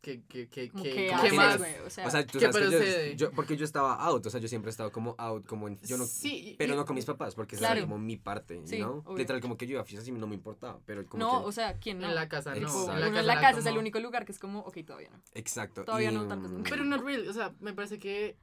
[0.02, 1.58] Que, que, que, Como que, que ¿qué haces, más?
[1.58, 3.16] güey, o sea, o sea, tú ¿qué sabes que yo- procede?
[3.16, 5.78] yo, porque yo estaba out, o sea, yo siempre he estado como out, como en,
[5.82, 7.78] yo no, Sí, pero y- no con mis papás, porque esa Claro.
[7.78, 9.02] era como mi parte, Sí, ¿no?
[9.06, 9.18] obvio.
[9.18, 11.46] Literal, como que yo iba a fiestas y no me importaba, pero como no, que,
[11.46, 12.08] o sea, ¿quién no?
[12.08, 12.62] En la casa no.
[12.62, 12.92] Exacto.
[12.94, 14.58] En la en casa la era casa es el como- único lugar que es como,
[14.60, 15.22] ok, todavía no.
[15.34, 15.84] exacto.
[15.84, 16.68] Todavía y, no, tal vez nunca.
[16.70, 18.36] Pero no real, o sea, me parece que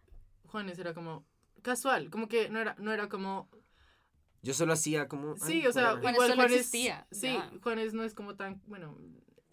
[0.45, 1.25] Juanes era como
[1.61, 3.49] casual, como que no era, no era como
[4.41, 5.35] Yo solo hacía como...
[5.35, 5.97] Sí, o sea.
[5.97, 6.55] Juanes igual Juanes.
[6.61, 7.37] existía, Sí.
[7.61, 8.61] Juanes no es como tan.
[8.67, 8.97] Bueno,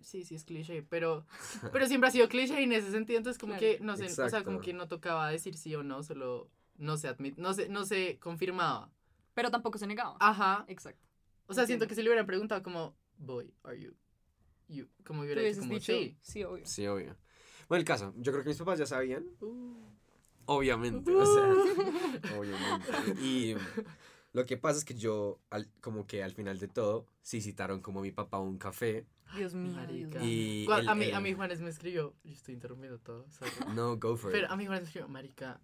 [0.06, 1.26] sí, sí es cliché, pero,
[1.72, 3.60] pero siempre ha sido cliché en ese sentido, entonces como Claro.
[3.60, 6.96] que, no sé, o sea, como que no tocaba decir sí o no, solo no
[6.96, 8.90] se admit, no se, no se confirmaba.
[9.34, 10.16] Pero tampoco se negaba.
[10.20, 11.04] Ajá, Exacto.
[11.46, 13.94] o sea, siento que si le hubieran preguntado como, boy, are you,
[14.68, 16.16] you, como hubiera dicho como, dicho, sí.
[16.22, 16.64] sí, obvio.
[16.66, 17.16] Sí, obvio.
[17.68, 19.74] Bueno, el caso, yo creo que mis papás ya sabían, Uh,
[20.46, 21.52] obviamente, o sea,
[22.38, 23.22] obviamente.
[23.22, 23.54] Y
[24.32, 27.80] lo que pasa es que yo, al- como que al final de todo, sí citaron
[27.80, 29.06] como a mi papá un café
[29.36, 29.72] Dios mío.
[29.74, 30.22] Marica.
[30.22, 30.64] y...
[30.66, 33.50] El- a, mí, el- a mí Juanes me escribió, yo estoy interrumpiendo todo, sorry.
[33.74, 34.52] No, go for Pero it.
[34.52, 35.60] a mí Juanes me escribió, marica,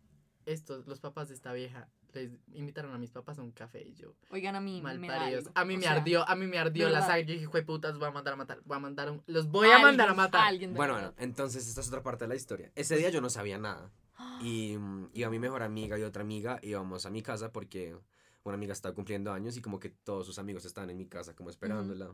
[0.46, 3.94] estos, los papás de esta vieja, les invitaron a mis papás a un café y
[3.94, 5.46] yo, Oigan, a mí mal me da paridos.
[5.46, 5.52] algo.
[5.58, 7.24] A mí O me sea, ardió, a mí me ardió la sangre.
[7.26, 9.46] Yo dije, "Jue putas, voy a mandar a matar, voy a mandar a un, los
[9.48, 10.46] voy a mandar a matar.
[10.48, 12.70] alguien de Bueno, bueno, entonces esta es otra parte de la historia.
[12.74, 13.90] Ese día yo no sabía nada.
[14.42, 17.96] Y mm, iba mi mejor amiga y otra amiga, íbamos a mi casa porque
[18.42, 21.34] una amiga estaba cumpliendo años y como que todos sus amigos estaban en mi casa
[21.36, 22.12] como esperándola.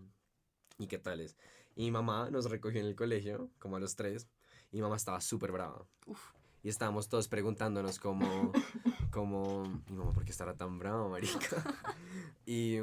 [0.79, 1.37] ¿Y qué tal es?
[1.75, 4.29] Y mi mamá nos recogió en el colegio, como a los tres,
[4.71, 5.85] y mi mamá estaba súper brava.
[6.07, 6.31] Uf.
[6.63, 8.53] Y estábamos todos preguntándonos como,
[9.11, 11.63] como, mi mamá, ¿por qué estará tan brava, marica?
[12.47, 12.77] y,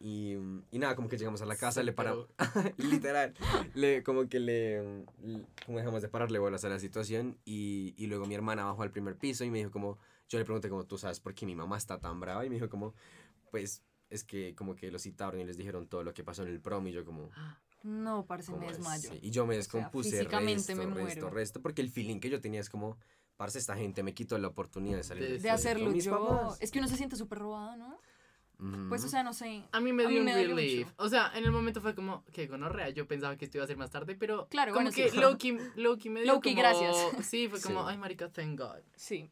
[0.00, 0.32] y,
[0.70, 2.28] y nada, como que llegamos a la casa, le paramos,
[2.78, 3.34] literal,
[3.74, 8.06] le, como que le, le- como dejamos de pararle bolas a la situación y, y
[8.06, 9.98] luego mi hermana bajó al primer piso y me dijo como,
[10.28, 12.44] yo le pregunté como, ¿tú sabes por qué mi mamá está tan brava?
[12.44, 12.94] Y me dijo como,
[13.50, 16.48] pues es que como que lo citaron y les dijeron todo lo que pasó en
[16.48, 17.30] el prom y yo como,
[17.82, 19.10] No, parece ¿cómo me desmayo.
[19.10, 19.18] así?
[19.22, 21.30] Y yo me sea, descompuse físicamente resto, me resto, muero.
[21.30, 22.98] resto, porque el feeling que yo tenía es como,
[23.36, 26.10] parce, esta gente me quitó la oportunidad de salir De- De colegio hacerlo yo.
[26.28, 26.58] papás".
[26.60, 27.98] Es que uno se siente súper robado, ¿no?
[28.88, 29.64] Pues, o sea, no sé.
[29.72, 30.88] A mí me dio un relief.
[30.96, 32.88] O sea, en el momento fue como, que gonorrea.
[32.88, 35.18] Yo pensaba que esto iba a ser más tarde, pero Claro, como bueno, que sí.
[35.18, 36.62] Loki, Loki me dio Loki, como...
[36.62, 36.96] gracias.
[37.30, 37.86] Sí, fue como, Sí.
[37.90, 38.80] ay, marica, thank God.
[38.94, 39.30] Sí.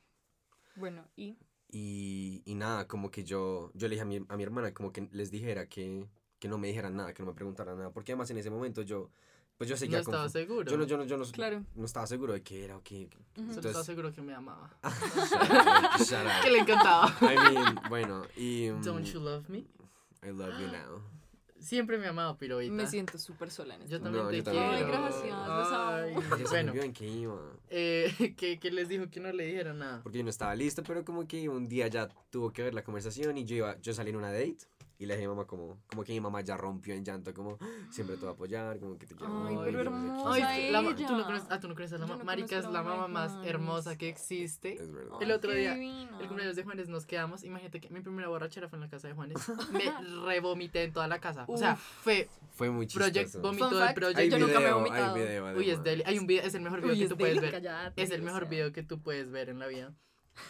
[0.77, 1.39] Bueno, y.
[1.77, 4.93] Y, y nada, como que yo, yo le dije a mi, a mi hermana como
[4.93, 6.07] que les dijera que,
[6.39, 8.83] que no me dijeran nada, que no me preguntaran nada, porque además en ese momento
[8.83, 9.11] yo,
[9.59, 10.71] pues yo No seguía estaba confu- seguro.
[10.71, 11.65] Yo no, yo no, yo no, Claro.
[11.75, 13.07] no estaba seguro de qué era o qué.
[13.07, 13.17] Ujú.
[13.35, 14.71] Solo Entonces- estaba seguro que me amaba.
[14.85, 16.43] Shut up, shut up.
[16.45, 17.13] que le encantaba.
[17.23, 18.69] I mean, bueno, y...
[18.71, 19.67] mm, Don't you love me?
[20.23, 21.03] I love you now.
[21.61, 22.75] Siempre me amaba, pero ahorita.
[22.75, 24.19] Me siento súper sola en este Yo momento.
[24.21, 24.87] también No, te yo también.
[24.87, 24.87] quiero.
[24.87, 26.35] Ay, gracias, los amo.
[26.37, 27.41] Ay, bueno, en qué iba.
[27.71, 30.03] eh, que, que les dijo que no le dijera nada.
[30.03, 32.85] Porque yo no estaba listo, pero como que un día ya tuvo que ver la
[32.85, 34.59] conversación y yo iba, yo salí en una date
[35.05, 37.33] y le dije a mi mamá como, como que mi mamá ya rompió en llanto,
[37.35, 37.59] como,
[37.91, 39.47] siempre te voy a apoyar, como que te quiero.
[39.47, 40.43] Ay, pero que no sé qué".
[40.43, 42.19] hermosa Ay, la tú no conoces, ah, tú no conoces a la mamá.
[42.19, 43.51] no Marica es la mamá más Juanes.
[43.51, 44.75] hermosa que existe.
[44.75, 45.19] Es verdad.
[45.21, 45.75] El otro qué día.
[45.75, 47.45] El cumpleaños de Juanes nos quedamos.
[47.45, 49.39] Imagínate que mi primera borrachera fue en la casa de Juanes.
[49.71, 49.93] Me
[50.25, 51.45] revomité en toda la casa.
[51.49, 53.11] O sea, fue Fue muy chistoso.
[53.11, 54.19] Project del fact, Project.
[54.19, 55.15] Hay Yo nunca me he video, vomitado.
[55.15, 56.03] Hay video, Uy, es deli.
[56.07, 57.93] Hay un video, es el mejor video Uy, que tú puedes ver.
[57.97, 59.93] Es el mejor video que tú puedes ver en la vida.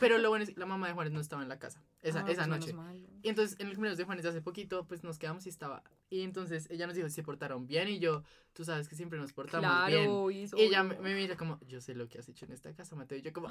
[0.01, 2.21] Pero lo bueno es que la mamá de Juanes no estaba en la casa esa,
[2.21, 2.75] Ah, esa pues noche.
[3.23, 5.83] Y entonces en el cumpleaños de Juanes de hace poquito, pues nos quedamos y estaba.
[6.11, 9.19] Y entonces ella nos dijo si se portaron bien y yo, tú sabes que siempre
[9.19, 10.05] nos portamos bien.
[10.05, 12.53] Claro, y, Y ella me, me mira como, yo sé lo que has hecho en
[12.53, 13.17] esta casa, Mateo.
[13.19, 13.49] Y yo como,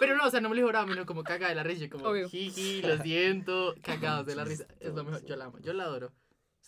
[0.00, 1.84] pero no, o sea, no me lo dijo bravo, no como caga de la risa.
[1.84, 4.66] Yo como, jiji, lo siento, cagados de la risa.
[4.80, 6.12] Es lo mejor, yo la amo, yo la adoro.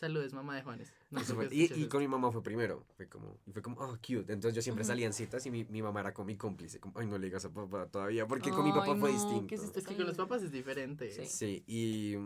[0.01, 0.95] Saludos, mamá de Juanes.
[1.11, 2.87] No Eso sé fue- qué y, y con mi mamá fue primero.
[2.97, 4.33] Fue como, y fue como, oh, cute.
[4.33, 6.81] Entonces yo siempre salía en citas y mi, mi mamá era como mi cómplice.
[6.81, 8.27] Como, ay, no le digas a papá todavía.
[8.27, 9.47] Porque con mi Ay, papá fue no, distinto.
[9.47, 11.11] ¿qué es que con los papás es diferente.
[11.11, 11.27] Sí.
[11.27, 12.17] Sí, y,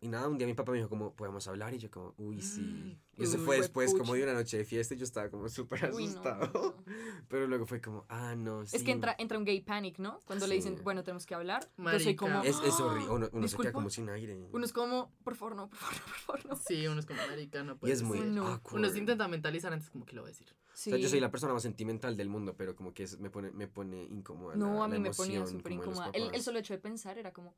[0.00, 2.40] y nada, un día mi papá me dijo como, podemos hablar, y yo como, uy,
[2.40, 2.98] sí.
[3.16, 4.16] Y eso Uy, fue después como juepucha.
[4.18, 6.10] de una noche de fiesta y yo estaba como súper Uy, no.
[6.10, 6.76] asustado.
[7.28, 8.76] Pero luego fue como, ah, no, sí.
[8.76, 10.22] Es que entra, entra un gay panic, ¿no?
[10.24, 10.82] Cuando le dicen, Sí.
[10.82, 11.62] bueno, tenemos que hablar.
[11.64, 12.16] Yo soy Marica.
[12.16, 12.42] como.
[12.42, 12.84] Es, es "Ah".
[12.84, 14.48] horrible, uno, uno se queda como sin aire.
[14.52, 16.56] Uno es como, por favor, no, por favor, no, por favor, no.
[16.56, 17.78] Sí, uno es como americano.
[17.82, 18.60] y es muy Sí, no.
[18.72, 20.54] Uno se intenta mentalizar antes como que lo va a decir.
[20.72, 20.90] Sí.
[20.90, 23.28] O sea, yo soy la persona más sentimental del mundo, pero como que es- me
[23.28, 24.56] pone, me pone incómoda.
[24.56, 26.10] No, la- a mí la me ponía emoción súper como de los incómoda.
[26.28, 27.54] El, el solo hecho de pensar era como.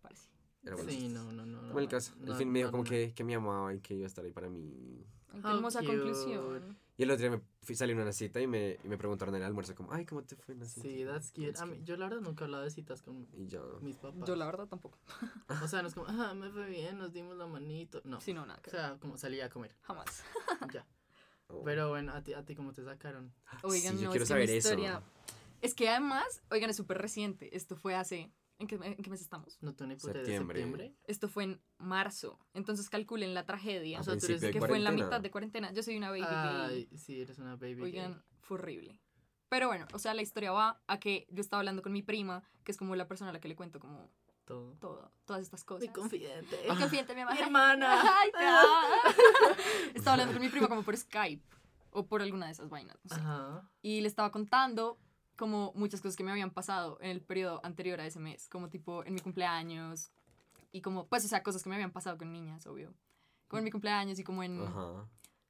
[0.00, 0.28] Parece.
[0.64, 1.58] Era muy Sí, no, no, no.
[1.68, 2.12] Como el no, caso.
[2.20, 2.90] no, al fin me dijo no, como no.
[2.90, 5.04] que, que me amaba y que iba a estar ahí para mí.
[5.32, 5.92] Ay, qué How hermosa cute.
[5.96, 6.78] conclusión.
[6.96, 9.34] Y el otro día me fui, salí a una cita y me, y me preguntaron
[9.34, 10.82] en el almuerzo como, ay, ¿cómo te fue en la cita?
[10.88, 11.46] Sí, that's cute.
[11.48, 13.96] That's A mí- yo la verdad nunca he hablado de citas con Y yo, mis
[13.96, 14.28] papás.
[14.28, 14.98] Yo la verdad tampoco.
[15.64, 18.00] O sea, no es como, ah, me fue bien, nos dimos la manito.
[18.04, 18.20] No.
[18.20, 18.60] Sí, no, nada.
[18.60, 19.74] O que- sea, como salía a comer.
[19.82, 20.22] Jamás.
[20.72, 20.86] Ya.
[21.48, 21.62] oh.
[21.64, 23.32] Pero bueno, ¿a ti, a ti cómo te sacaron?
[23.64, 24.68] Oigan, Sí, yo no, quiero es que saber mi eso.
[24.68, 25.02] historia...
[25.62, 27.56] Es que además, oigan, es súper reciente.
[27.56, 28.30] Esto fue hace...
[28.58, 29.58] ¿En qué, ¿En qué mes estamos?
[29.60, 30.60] ¿No te ni puta de Septiembre.
[30.60, 30.94] septiembre?
[31.04, 32.38] Esto fue en marzo.
[32.54, 33.98] Entonces calculen la tragedia.
[33.98, 35.06] A O sea, tú eres que fue en la cuarentena.
[35.06, 35.72] mitad de cuarentena.
[35.72, 36.88] Yo soy una baby gay.
[36.90, 37.80] Ay, sí, eres una baby.
[37.82, 38.22] Oigan, gay.
[38.42, 39.00] fue horrible.
[39.48, 42.42] Pero bueno, o sea, la historia va a que yo estaba hablando con mi prima,
[42.64, 44.08] que es como la persona a la que le cuento como
[44.44, 44.72] Todo.
[44.80, 45.86] todo, todas estas cosas.
[45.88, 46.66] Mi confidente.
[46.68, 47.34] Es confidente, mi mamá.
[47.34, 48.02] Mi hermana.
[48.20, 48.30] Ay,
[49.94, 51.42] estaba hablando con mi prima como por Skype
[51.90, 52.96] o por alguna de esas vainas.
[53.04, 53.20] no sé.
[53.20, 53.68] Ajá.
[53.82, 54.98] Y le estaba contando
[55.36, 58.68] como muchas cosas que me habían pasado en el periodo anterior a ese mes, como
[58.68, 60.10] tipo en mi cumpleaños
[60.72, 62.92] y como, pues, o sea, cosas que me habían pasado con niñas, obvio.
[63.48, 64.62] Como en mi cumpleaños y como en...
[64.62, 65.08] Ajá.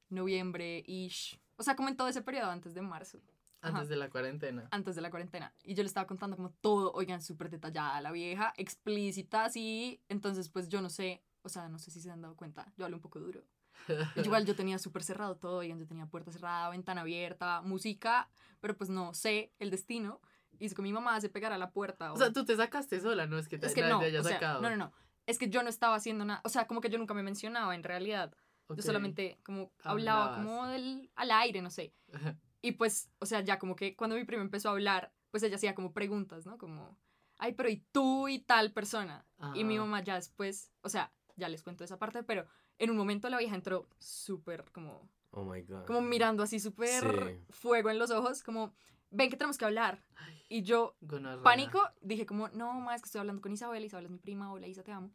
[0.09, 1.39] noviembre, ish.
[1.57, 3.19] O sea, como en todo ese periodo antes de marzo.
[3.61, 3.77] Ajá.
[3.77, 4.67] Antes de la cuarentena.
[4.69, 5.51] antes de la cuarentena.
[5.63, 9.99] Y yo le estaba contando como todo, oigan, súper detallada la vieja, explícita, así.
[10.09, 12.85] Entonces, pues yo no sé, o sea, no sé si se han dado cuenta, yo
[12.85, 13.43] hablo un poco duro.
[14.15, 18.29] Igual yo tenía súper cerrado todo, oigan, yo tenía puerta cerrada, ventana abierta, música,
[18.61, 20.21] pero pues no sé el destino.
[20.57, 22.13] Y es que mi mamá se pegara a la puerta.
[22.13, 24.21] O sea, tú te sacaste sola, no es que te, es que no, te haya
[24.21, 24.61] o sea, sacado.
[24.61, 24.93] no, no, no.
[25.25, 27.75] Es que yo no estaba haciendo nada, o sea, como que yo nunca me mencionaba
[27.75, 28.33] en realidad.
[28.67, 28.77] Ok.
[28.77, 30.37] Yo solamente como hablaba Hablabas.
[30.37, 31.93] como del, al aire, no sé.
[32.61, 35.57] Y pues, o sea, ya como que cuando mi prima empezó a hablar, pues ella
[35.57, 36.57] hacía como preguntas, ¿no?
[36.57, 36.97] Como,
[37.37, 39.23] ay, pero ¿y tú y tal persona?
[39.53, 39.85] Y mi Ajá.
[39.85, 42.47] mamá ya después, o sea, ya les cuento esa parte, pero
[42.79, 45.85] en un momento la vieja entró súper como, Oh my god.
[45.85, 47.53] como mirando así súper Sí.
[47.53, 48.73] fuego en los ojos, como,
[49.11, 50.03] ven que tenemos que hablar.
[50.49, 51.43] Y yo, Gonorrea.
[51.43, 54.51] pánico, dije como, no, ma, es que estoy hablando con Isabel, Isabel es mi prima,
[54.51, 55.11] hola Isa, te amo.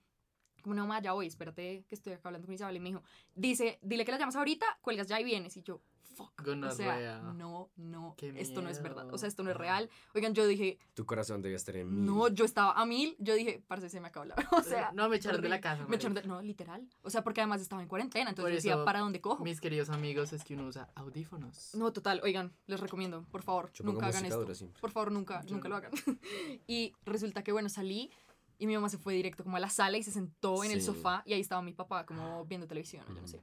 [0.62, 2.76] Como, no, ma, ya voy, espérate que estoy acá hablando con Isabel.
[2.76, 3.02] Y me dijo,
[3.34, 5.56] dice, dile que la llamas ahorita, cuelgas ya y vienes.
[5.56, 5.80] Y yo,
[6.24, 6.40] fuck.
[6.40, 6.74] O Gonorrea.
[6.74, 9.04] sea, no, no, Qué esto no es verdad.
[9.04, 9.14] miedo.
[9.14, 9.88] O sea, esto no es real.
[10.14, 12.06] Oigan, yo dije, Tu corazón debe estar en mí.
[12.06, 13.16] no, yo estaba a mil.
[13.18, 14.34] Yo dije, parce, se me acabó la.
[14.52, 15.86] O sea, no, me echaron de la casa.
[15.88, 16.86] me echaron de- No, literal.
[17.02, 18.30] O sea, porque además estaba en cuarentena.
[18.30, 19.42] Entonces decía, eso, ¿para dónde cojo?
[19.44, 21.74] Mis queridos amigos, es que uno usa audífonos.
[21.74, 24.46] No, total, oigan, les recomiendo, por favor, Yo nunca hagan esto.
[24.80, 25.74] Por favor, nunca, Yo nunca no.
[25.74, 25.92] lo hagan.
[26.66, 28.10] y resulta que, bueno, salí
[28.58, 30.80] y mi mamá se fue directo como a la sala y se sentó en el
[30.80, 30.86] Sí.
[30.86, 33.40] sofá y ahí estaba mi papá como viendo televisión, o yo no sé.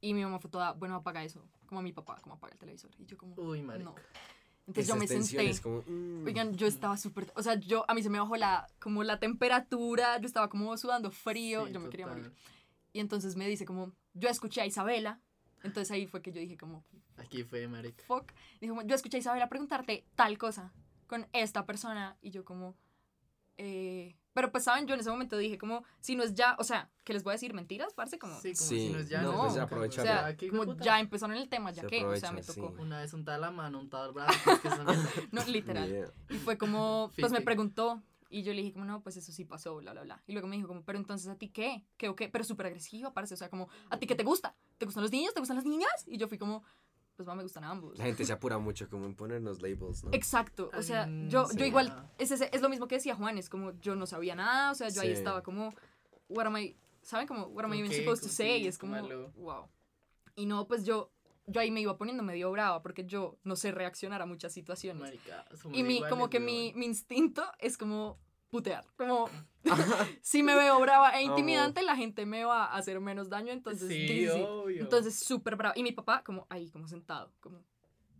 [0.00, 1.42] Y mi mamá fue toda, bueno, apaga eso,
[1.74, 2.90] como mi papá, como apaga el televisor.
[2.98, 3.90] Y yo como, Uy, marica.
[3.90, 3.94] no.
[4.66, 5.62] Entonces yo Esas me tensiones senté.
[5.62, 6.24] como, mm.
[6.26, 9.18] Oigan, yo estaba súper, o sea, yo, a mí se me bajó la, como la
[9.18, 12.32] temperatura, yo estaba como sudando frío, Sí, yo me quería morir.
[12.92, 15.20] Y entonces me dice como, yo escuché a Isabela,
[15.64, 16.84] entonces ahí fue que yo dije como,
[17.16, 18.04] Aquí fue, marica.
[18.06, 18.32] fuck.
[18.60, 20.72] Dijo, yo escuché a Isabela preguntarte tal cosa
[21.08, 22.74] con esta persona y yo como,
[23.58, 26.64] eh, pero pues saben, yo en ese momento dije como, si no es ya, o
[26.64, 29.08] sea, que les voy a decir mentiras, parce, como, Sí, como Sí, si no es
[29.08, 29.22] ya.
[29.22, 30.04] no, es ya nunca, aprovechar.
[30.04, 32.42] o sea, Ya, ¿qué hijo como ya empezaron el tema, ya que, o sea, me
[32.42, 32.74] tocó.
[32.74, 32.82] sí.
[32.82, 34.36] Una vez untada la mano, untado el brazo.
[34.44, 34.84] pues, que mierda.
[35.32, 35.88] No, literal.
[35.88, 36.12] Yeah.
[36.30, 39.44] Y fue como, pues me preguntó y yo le dije como, no, pues eso sí
[39.44, 40.22] pasó, bla, bla, bla.
[40.26, 42.66] Y luego me dijo como, pero entonces a ti qué, qué o qué, pero súper
[42.66, 44.56] agresiva, parece, o sea, como, ¿a ti qué te gusta?
[44.78, 45.32] ¿Te gustan los niños?
[45.32, 45.92] ¿Te gustan las niñas?
[46.08, 46.64] Y yo fui como,
[47.16, 47.96] pues va, me gustan ambos.
[47.98, 50.10] La gente se apura mucho como en ponernos labels, ¿no?
[50.12, 51.56] Exacto, o sea, Mm, yo, sí.
[51.56, 54.34] yo igual, es, ese- es lo mismo que decía Juan, es como yo no sabía
[54.34, 55.14] nada, o sea, yo ahí Sí.
[55.14, 55.72] estaba como,
[56.28, 57.26] what am I, ¿saben?
[57.26, 58.62] Como, what am I even supposed to say?
[58.64, 59.30] Y es como, malo.
[59.36, 59.68] wow.
[60.34, 61.12] Y no, pues yo,
[61.46, 65.02] yo ahí me iba poniendo medio brava porque yo no sé reaccionar a muchas situaciones.
[65.02, 68.18] Marica, Y mi, iguales, como que mi, mi instinto es como
[68.54, 69.28] putear, como
[70.22, 73.88] si me veo brava e intimidante, la gente me va a hacer menos daño, entonces
[73.88, 74.28] Sí, sí.
[74.46, 74.80] obvio.
[74.80, 75.74] Entonces, súper brava.
[75.76, 77.58] Y mi papá, como ahí, como sentado, como.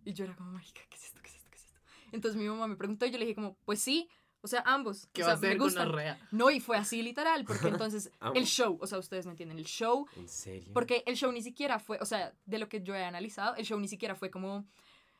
[0.04, 1.20] Y yo era como, marica, ¿qué es esto?
[1.22, 1.50] ¿Qué es esto?
[1.50, 1.80] ¿Qué es esto?
[2.10, 4.08] Entonces mi mamá me preguntó y yo le dije, como, pues sí,
[4.40, 5.06] o sea, ambos.
[5.12, 6.18] ¿Qué o va sea, a ser me gustan.
[6.32, 9.66] No, y fue así literal, porque entonces el show, o sea, ustedes me entienden, el
[9.66, 10.72] show, ¿En serio?
[10.74, 13.64] porque el show ni siquiera fue, o sea, de lo que yo he analizado, el
[13.64, 14.66] show ni siquiera fue como,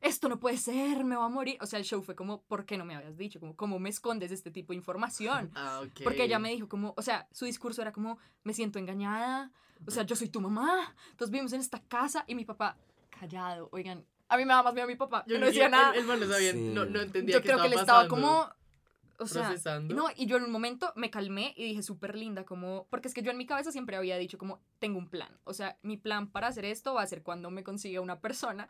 [0.05, 1.57] esto no puede ser, me voy a morir.
[1.61, 3.41] O sea, el show fue como, ¿por qué no me habías dicho?
[3.41, 5.51] Como, ¿cómo me escondes este tipo de información?
[5.57, 6.03] Ah, ok.
[6.05, 9.51] Porque ella me dijo como, o sea, su discurso era como, me siento engañada,
[9.87, 12.77] o sea, yo soy tu mamá, entonces vivimos en esta casa y mi papá,
[13.11, 16.05] callado, oigan, a mí me daba más miedo mi papá, yo no decía nada, El,
[16.05, 16.59] man no sabía, Sí.
[16.75, 18.15] no, no entendía yo qué creo que le estaba estaba pasando.
[18.15, 19.95] como, o sea, procesando.
[19.95, 23.15] no, y yo en un momento me calmé y dije súper linda, como, porque es
[23.15, 25.97] que yo en mi cabeza siempre había dicho como, tengo un plan, o sea, mi
[25.97, 28.69] plan para hacer esto va a ser cuando me consiga una persona,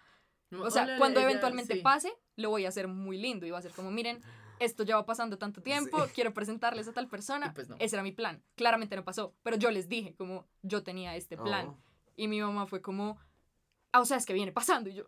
[0.63, 1.81] o sea, cuando eventualmente sí.
[1.81, 4.21] pase, lo voy a hacer muy lindo y va a ser como, miren,
[4.61, 6.13] esto ya va pasando tanto tiempo, Sí.
[6.15, 7.53] quiero presentarles a tal persona.
[7.55, 7.77] Pues no.
[7.79, 8.43] Ese era mi plan.
[8.55, 11.69] Claramente no pasó, pero yo les dije como yo tenía este plan.
[11.69, 11.79] Oh.
[12.17, 13.19] Y mi mamá fue como,
[13.93, 14.91] ah, o sea, es que viene pasando.
[14.91, 15.05] Y yo,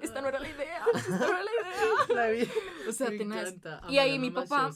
[0.00, 2.46] esta no era la idea, esta no era la idea.
[2.84, 2.88] La.
[2.88, 3.54] O sea, tenaz.
[3.88, 4.70] Y ahí mi papá-.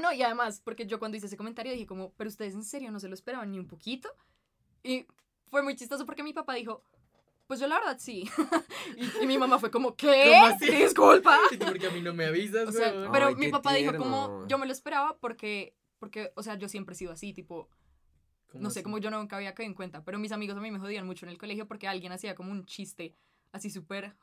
[0.00, 2.90] No, y además, porque yo cuando hice ese comentario dije como, pero ustedes en serio
[2.90, 4.10] no se lo esperaban ni un poquito.
[4.82, 5.06] Y
[5.46, 6.82] fue muy chistoso porque mi papá dijo,
[7.46, 8.28] pues yo la verdad sí.
[8.96, 10.32] y, y mi mamá fue como, ¿qué?
[10.34, 10.70] ¿Cómo así?
[10.70, 11.38] Disculpa.
[11.50, 13.96] ¿Y tú porque a mí no me avisas, O sea, pero Ay, mi papá dijo
[13.96, 14.48] como, tierno.
[14.48, 17.68] yo me lo esperaba porque, porque, o sea, yo siempre he sido así, tipo,
[18.48, 18.84] ¿Cómo no sé, así?
[18.84, 21.26] como yo nunca había caído en cuenta, pero mis amigos a mí me jodían mucho
[21.26, 23.14] en el colegio porque alguien hacía como un chiste
[23.52, 24.14] así súper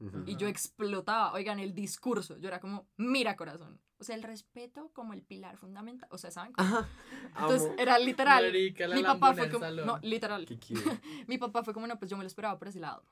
[0.00, 0.22] Ujú.
[0.26, 4.90] y yo explotaba, oigan, el discurso, yo era como, mira corazón, o sea, el respeto
[4.92, 6.52] como el pilar fundamental, o sea, ¿saben?
[6.56, 6.88] Ajá.
[7.40, 7.74] Entonces Amo.
[7.78, 8.44] era literal.
[8.44, 10.46] Marica, Mi papá fue como, no, literal,
[11.26, 13.04] mi papá fue como, no, pues yo me lo esperaba por ese lado.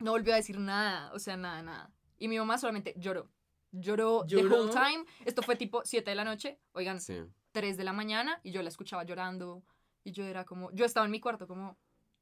[0.00, 1.92] No volvió a decir nada, o sea, nada, nada.
[2.18, 3.30] Y mi mamá solamente lloró.
[3.70, 4.62] Lloró, the ¿Lloró?
[4.64, 5.04] whole time.
[5.24, 7.20] Esto fue tipo 7 de la noche, oigan, Sí.
[7.52, 9.62] 3 de la mañana, y yo la escuchaba llorando.
[10.02, 11.78] Y yo era como, yo estaba en mi cuarto como,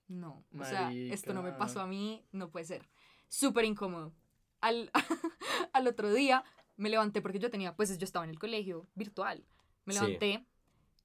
[0.09, 1.59] no, o sea, esto no me Marica.
[1.65, 2.89] pasó a mí, no puede ser.
[3.33, 4.13] Súper incómodo.
[4.61, 4.91] Al,
[5.73, 6.45] al otro día
[6.77, 9.43] me levanté porque yo tenía, pues yo estaba en el colegio virtual.
[9.87, 10.01] Me Sí.
[10.01, 10.45] levanté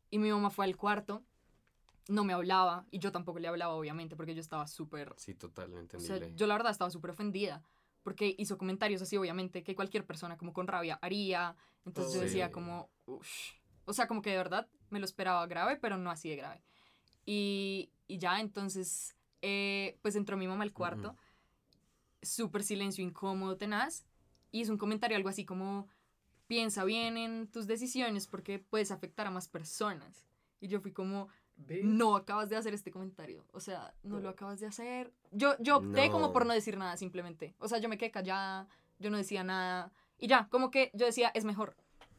[0.09, 1.23] y mi mamá fue al cuarto
[2.09, 5.13] no me hablaba y yo tampoco le hablaba, obviamente, porque yo estaba súper...
[5.17, 6.33] Sí, total, O sea, entendible.
[6.35, 7.63] yo la verdad estaba súper ofendida
[8.03, 11.55] porque hizo comentarios así, obviamente, que cualquier persona como con rabia haría.
[11.85, 12.51] Entonces yo decía sí.
[12.53, 13.53] como, "Ush".
[13.85, 16.61] o sea, como que de verdad me lo esperaba grave, pero no así de grave.
[17.25, 21.15] Y, y ya, entonces, eh, pues entró mi mamá al cuarto.
[22.21, 24.05] Súper silencio incómodo, tenaz,
[24.51, 25.87] y hizo un comentario algo así como,
[26.47, 30.25] piensa bien en tus decisiones porque puedes afectar a más personas.
[30.59, 31.83] Y yo fui como, ¿Ves?
[31.83, 33.45] no acabas de hacer este comentario.
[33.51, 35.13] O sea, no lo acabas de hacer.
[35.31, 37.55] Yo, yo opté como por no decir nada simplemente.
[37.59, 38.67] O sea, yo me quedé callada,
[38.99, 39.91] yo no decía nada.
[40.17, 41.75] Y ya, como que yo decía, es mejor.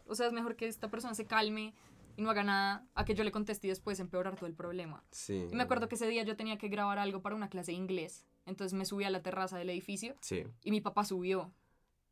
[0.06, 1.74] O sea, es mejor que esta persona se calme
[2.16, 5.04] y no haga nada a que yo le conteste y después empeorar todo el problema.
[5.10, 5.48] Sí.
[5.50, 7.78] Y me acuerdo que ese día yo tenía que grabar algo para una clase de
[7.78, 8.24] inglés.
[8.48, 10.44] Entonces me subí a la terraza del edificio Sí.
[10.64, 11.52] y mi papá subió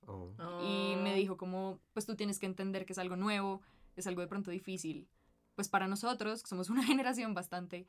[0.07, 0.31] Oh.
[0.63, 1.15] y me Ah.
[1.15, 3.61] dijo como, pues tú tienes que entender que es algo nuevo,
[3.97, 5.09] es algo de pronto difícil.
[5.57, 7.89] Pues para nosotros, que somos una generación bastante,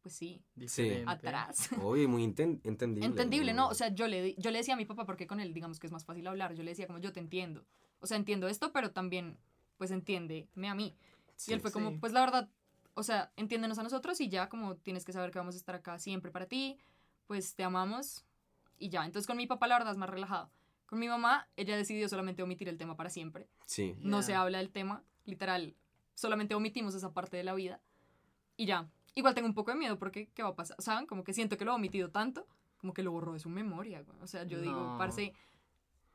[0.00, 1.04] pues sí, Diferente.
[1.10, 1.68] atrás.
[1.82, 3.04] Oye, muy enten- entendible.
[3.06, 3.68] Entendible, ¿no?
[3.68, 5.86] O sea, yo le, yo le decía a mi papá, porque con él, digamos que
[5.86, 7.66] es más fácil hablar, yo le decía como, yo te entiendo.
[8.00, 9.36] O sea, entiendo esto, pero también,
[9.76, 10.96] pues entiéndeme a mí.
[11.36, 11.98] Sí, y él fue como, sí.
[12.00, 12.48] pues la verdad,
[12.94, 15.74] o sea, entiéndenos a nosotros y ya como tienes que saber que vamos a estar
[15.74, 16.78] acá siempre para ti,
[17.28, 18.24] pues te amamos
[18.78, 19.04] y ya.
[19.04, 20.50] Entonces con mi papá la verdad es más relajado.
[20.86, 23.46] Con mi mamá, ella decidió solamente omitir el tema para siempre.
[23.66, 23.94] Sí.
[24.00, 25.76] No se habla del tema, literal,
[26.14, 27.80] solamente omitimos esa parte de la vida
[28.56, 28.88] y ya.
[29.14, 30.76] Igual tengo un poco de miedo porque, ¿qué va a pasar?
[30.80, 31.06] ¿Saben?
[31.06, 32.46] Como que siento que lo ha omitido tanto,
[32.78, 34.00] como que lo borró de su memoria.
[34.02, 34.16] güey.
[34.22, 35.34] O sea, yo digo, parce,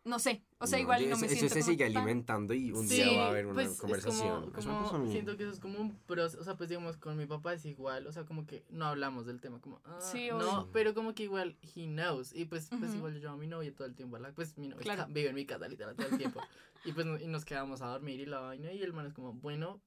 [0.06, 0.44] no sé.
[0.60, 2.54] O sea, No, igual yo- no me eso, siento eso se como sigue tan- alimentando
[2.54, 4.52] y un Sí, día va a haber una pues, es conversación.
[4.52, 5.12] como- me como mí.
[5.12, 7.66] siento que eso es como un proceso, o sea, pues digamos, con mi papá es
[7.66, 11.14] igual, o sea, como que no hablamos del tema, como, ah, Sí, no, pero como
[11.16, 13.96] que igual, he knows, y pues, pues igual yo llamo a mi novia todo el
[13.96, 14.34] tiempo, ¿verdad?
[14.36, 15.02] pues mi novia Claro.
[15.04, 16.42] está- vive en mi casa literal todo el tiempo,
[16.86, 19.14] y pues no- y nos quedamos a dormir y la vaina, y el man es
[19.14, 19.82] como, bueno,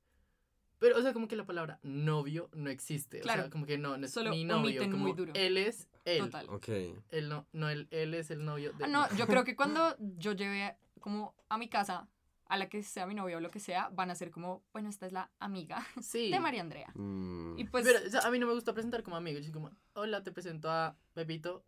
[0.79, 3.43] pero, o sea, como que la palabra novio no existe, o Claro.
[3.43, 5.33] sea, como que no, no es Solo mi novio, como muy duro.
[5.35, 6.47] él es él, Total.
[6.51, 6.69] Ok.
[7.11, 9.97] él no, no, él, él es el novio de Ah, no, yo creo que cuando
[10.19, 12.09] yo lleve como a mi casa,
[12.49, 14.89] a la que sea mi novia o lo que sea, van a ser como, bueno,
[14.89, 16.31] esta es la amiga sí.
[16.31, 16.93] de María Andrea.
[16.95, 19.39] Mm, Y pues, Pero o sea, a mí no me gusta presentar como amigo.
[19.39, 21.65] Yo soy como, hola, te presento a Pepito,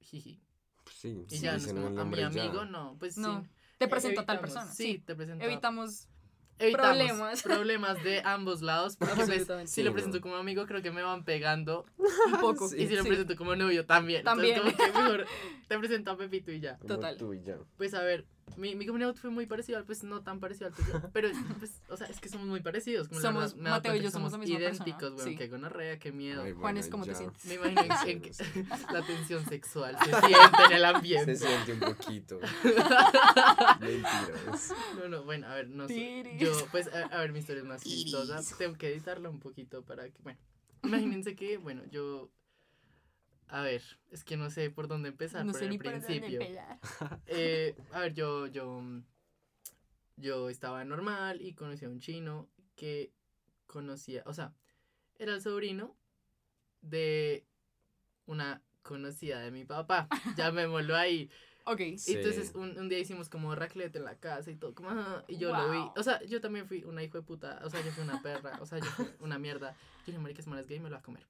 [0.00, 0.42] jiji.
[0.90, 2.26] sí, Y sí, ya, no es como a mi ya.
[2.26, 2.96] amigo, no.
[2.98, 3.48] Pues no, sí.
[3.78, 4.66] te presento a tal persona.
[4.70, 5.42] Sí, te presento.
[5.42, 6.08] a- Evitamos
[6.58, 7.42] evitamos problemas.
[7.44, 8.96] problemas de ambos lados.
[8.96, 11.84] Porque pues, si Sí, lo presento como amigo, creo que me van pegando.
[12.26, 12.68] un poco.
[12.68, 12.82] Sí.
[12.82, 13.08] y si lo sí.
[13.08, 14.24] presento como novio, también.
[14.24, 14.56] También.
[14.56, 15.26] Entonces, como que mejor
[15.68, 16.78] te presento a Pepito y ya.
[16.78, 17.16] Total.
[17.16, 17.58] tú y ya.
[17.76, 18.26] Pues a ver,
[18.56, 21.00] mi, mi coming out fue muy parecido al, pues no tan parecido al tuyo.
[21.12, 21.28] Pero,
[21.58, 23.08] pues, o sea, es que somos muy parecidos.
[23.08, 25.28] Como la Somos- dado Mateo y yo somos la misma persona, idénticos, weón.
[25.28, 25.36] sí.
[25.36, 26.42] Que gonorrea, qué miedo.
[26.42, 27.44] Ay, Juanes, bueno, ¿cómo te sientes?
[27.46, 28.32] Me imagino en, en que
[28.92, 31.36] la tensión sexual se siente en el ambiente.
[31.36, 32.40] Se siente un poquito.
[33.80, 34.74] Mentiras.
[34.98, 36.36] No, no, bueno, a ver, no sé.
[36.38, 38.40] Yo, pues, a, a ver, mi historia es más chistosa.
[38.58, 40.38] Tengo que editarla un poquito para que, bueno,
[40.82, 42.30] imagínense que, bueno, yo,
[43.52, 45.92] a ver, es que no sé por dónde empezar no por sé el ni por
[45.92, 46.40] dónde principio.
[46.40, 46.78] empezar.
[47.26, 48.82] Eh, a ver, yo, yo,
[50.16, 53.12] yo estaba normal y conocí a un chino que
[53.66, 54.54] conocía, o sea,
[55.18, 55.94] era el sobrino
[56.80, 57.44] de
[58.24, 61.30] una conocida de mi papá, llamémoslo ahí.
[61.66, 61.80] Ok.
[61.98, 62.14] Sí.
[62.14, 65.36] Entonces un, un día hicimos como raclette en la casa y todo, como, ah, y
[65.36, 65.90] yo lo vi.
[65.94, 68.58] O sea, yo también fui una hijo de puta, o sea, yo fui una perra,
[68.62, 69.72] o sea, yo fui una mierda.
[69.72, 71.26] Yo dije, marica, es gay, me lo va a comer.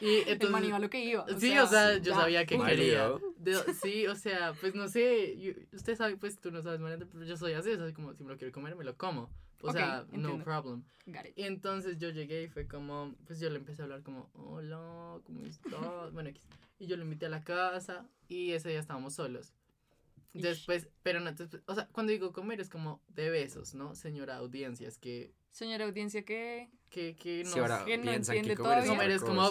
[0.00, 0.72] Y el man iba entonces...
[0.74, 1.26] a lo que iba.
[1.38, 2.14] Sí, o sea, yo ya.
[2.14, 3.12] sabía que quería.
[3.38, 7.06] De- sí, o sea, pues no sé, yo- usted sabe, pues tú no sabes, Mariana,
[7.10, 9.30] pero yo soy así, o sea, como si me lo quiero comer, me lo como.
[9.62, 10.44] O Ok, sea, no entiendo.
[10.44, 10.84] problem.
[11.06, 11.32] Got it.
[11.38, 15.18] Y entonces yo llegué y fue como, pues yo le empecé a hablar como, hola,
[15.24, 16.12] ¿cómo estás?
[16.12, 16.30] Bueno,
[16.78, 19.54] y yo lo invité a la casa y ese día estábamos solos.
[20.34, 23.94] Después, pero no, después- o sea, cuando digo comer es como de besos, ¿no?
[23.94, 28.48] Señora audiencia, es que, Señora audiencia, que que, que no Sí, ahora que no entiende
[28.50, 28.90] que comer es, todavía.
[28.92, 29.42] Comer es otra como,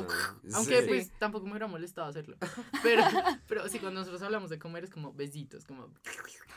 [0.55, 0.87] aunque Sí.
[0.87, 2.37] pues tampoco me hubiera molestado hacerlo.
[2.83, 3.03] Pero,
[3.47, 5.93] pero sí, cuando nosotros hablamos de comer es como besitos, como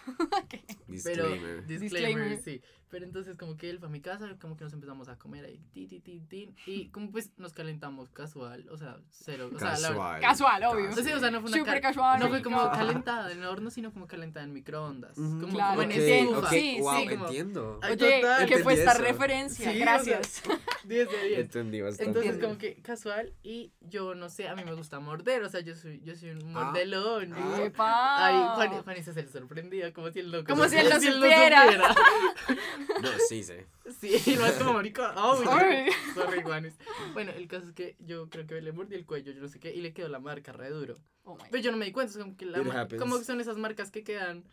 [1.05, 1.67] pero Disclaimer.
[1.67, 2.43] disclaimer, Disclaimer.
[2.43, 2.63] sí.
[2.91, 5.45] Pero entonces como que él fue a mi casa, como que nos empezamos a comer
[5.45, 9.59] ahí, ti, ti, ti, ti, y como pues nos calentamos casual, o sea, cero, o
[9.59, 10.21] sea, la verdad- Casual.
[10.23, 10.93] Casual, obvio.
[10.93, 12.21] Sí, o sea, no fue una Súper cal- casual.
[12.21, 15.41] no fue como calentada en el horno, sino como calentada en microondas, Ujú.
[15.41, 16.31] como, Claro, como en Ok, entiendo.
[16.33, 16.47] estufa.
[16.47, 17.81] ok, Sí, wow, sí, como- entiendo.
[17.83, 18.47] Oye, total.
[18.47, 19.03] ¿qué fue esta eso.
[19.03, 19.65] referencia?
[19.65, 20.43] Sí, o sea, Gracias.
[20.85, 21.39] 10 de 10.
[21.41, 22.05] Entendí bastante.
[22.09, 25.61] Entonces como que casual y yo no sé, a mí me gusta morder, o sea,
[25.61, 26.65] yo soy yo soy un Ah.
[26.65, 27.35] mordelón.
[27.35, 27.59] Ah.
[27.63, 28.27] ¡Epa!
[28.27, 31.67] Ay, Juan, Juanisa se le sorprendía, como si él no Como si él no supiera.
[33.03, 33.67] No, sí sé.
[34.01, 35.15] Sí, y lo como marica.
[35.17, 35.91] Oh, Sorry.
[36.15, 36.75] Sorry, Juanis.
[37.13, 39.59] Bueno, el caso es que yo creo que le mordí el cuello, yo no sé
[39.59, 40.97] qué, y le quedó la marca re duro.
[41.25, 43.41] Oh my Pero yo no me di cuenta, es como que la como que son
[43.41, 44.45] esas marcas que quedan,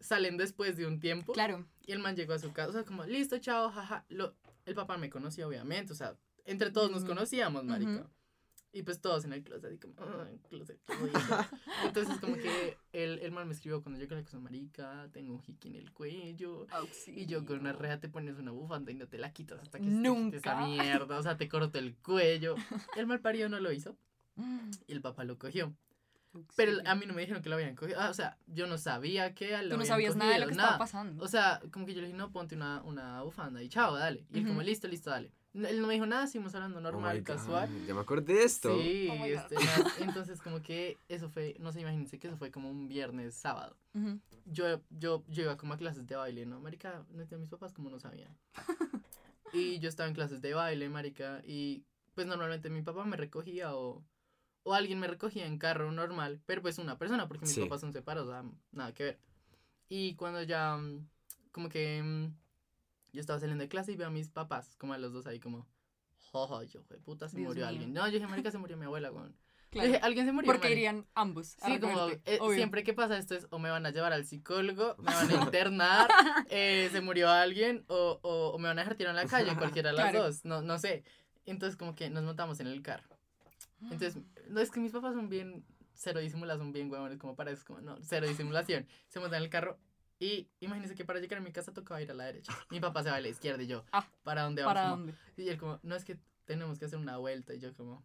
[0.00, 1.32] salen después de un tiempo.
[1.32, 1.66] Claro.
[1.86, 4.04] Y el man llegó a su casa, o sea, como, listo, chao, jaja.
[4.08, 4.34] Lo,
[4.66, 7.90] el papá me conocía, obviamente, o sea, entre todos nos conocíamos, marica.
[7.90, 8.10] Ujú.
[8.78, 11.34] Y pues todos en el closet, así como, "Ah, closet, ¿qué voy a hacer?".
[11.84, 15.34] Entonces como que el, el man me escribió cuando yo con la cosa marica, tengo
[15.34, 16.68] un hickey en el cuello.
[17.08, 19.78] Y yo con una reja te pones una bufanda y no te la quitas hasta
[19.80, 19.96] que quite
[20.36, 20.54] esa Nunca.
[20.54, 22.54] mierda, o sea, te corto el cuello.
[22.94, 23.96] El mal parido no lo hizo
[24.86, 25.74] y el papá lo cogió.
[26.54, 27.98] Pero a mí no me dijeron que lo habían cogido.
[28.00, 30.46] Ah, o sea, yo no sabía que lo Tú no habían sabías nada de lo
[30.46, 30.78] que cogido, estaba nada.
[30.78, 31.24] pasando.
[31.24, 34.24] O sea, como que yo le dije, no, ponte una, una bufanda y chao, dale.
[34.30, 34.66] Y él como, Ujú.
[34.68, 35.32] listo, listo, dale.
[35.54, 37.68] No, Él no me dijo nada, seguimos hablando Oh normal, God, casual.
[37.86, 38.76] Ya me acordé de esto.
[38.76, 39.56] Sí, Oh este,
[40.00, 43.76] entonces como que eso fue, no sé, imagínense que eso fue como un viernes, sábado.
[44.46, 46.60] Yo, yo, yo iba como a clases de baile, ¿no?
[46.60, 48.36] Marica, neta, mis papás como no sabían.
[49.52, 51.84] y yo estaba en clases de baile, marica, y
[52.14, 54.04] pues normalmente mi papá me recogía o,
[54.64, 57.62] o alguien me recogía en carro normal, pero pues una persona, porque mis Sí.
[57.62, 59.18] papás son separados, o sea, nada que ver.
[59.88, 61.08] Y cuando ya, mm,
[61.52, 62.34] como que mm,
[63.18, 65.40] yo estaba saliendo de clase y veo a mis papás, como a los dos ahí
[65.40, 65.66] como,
[66.30, 67.68] jojo, yo, de puta, se Dios murió mío.
[67.68, 67.92] alguien.
[67.92, 69.34] No, yo dije, marica, se murió mi abuela, weón.
[69.70, 69.88] Yo Claro.
[69.88, 70.46] dije, alguien se murió.
[70.52, 70.78] Porque marica".
[70.80, 71.56] irían ambos.
[71.62, 74.94] Sí, como eh, siempre que pasa esto es o me van a llevar al psicólogo,
[74.98, 76.08] me van a internar,
[76.48, 79.56] eh, se murió alguien o, o, o me van a dejar tirado en la calle,
[79.56, 80.22] cualquiera de las Claro.
[80.26, 81.02] dos, no, no sé.
[81.44, 83.18] Entonces como que nos montamos en el carro.
[83.82, 84.16] Entonces,
[84.48, 87.64] no es que mis papás son bien, cero disimulación, son bien huevones, como para eso,
[87.66, 88.86] como no, cero disimulación.
[89.08, 89.78] Se montan en el carro
[90.20, 92.52] y imagínense que para llegar a mi casa tocaba ir a la derecha.
[92.70, 94.74] Mi papá se va a la izquierda y yo, Ah, ¿para dónde vamos?
[94.74, 95.14] ¿Para dónde?
[95.36, 98.04] y él como, no es que tenemos que hacer una vuelta y yo como...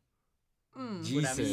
[0.76, 1.04] Mm.
[1.04, 1.52] Jesus.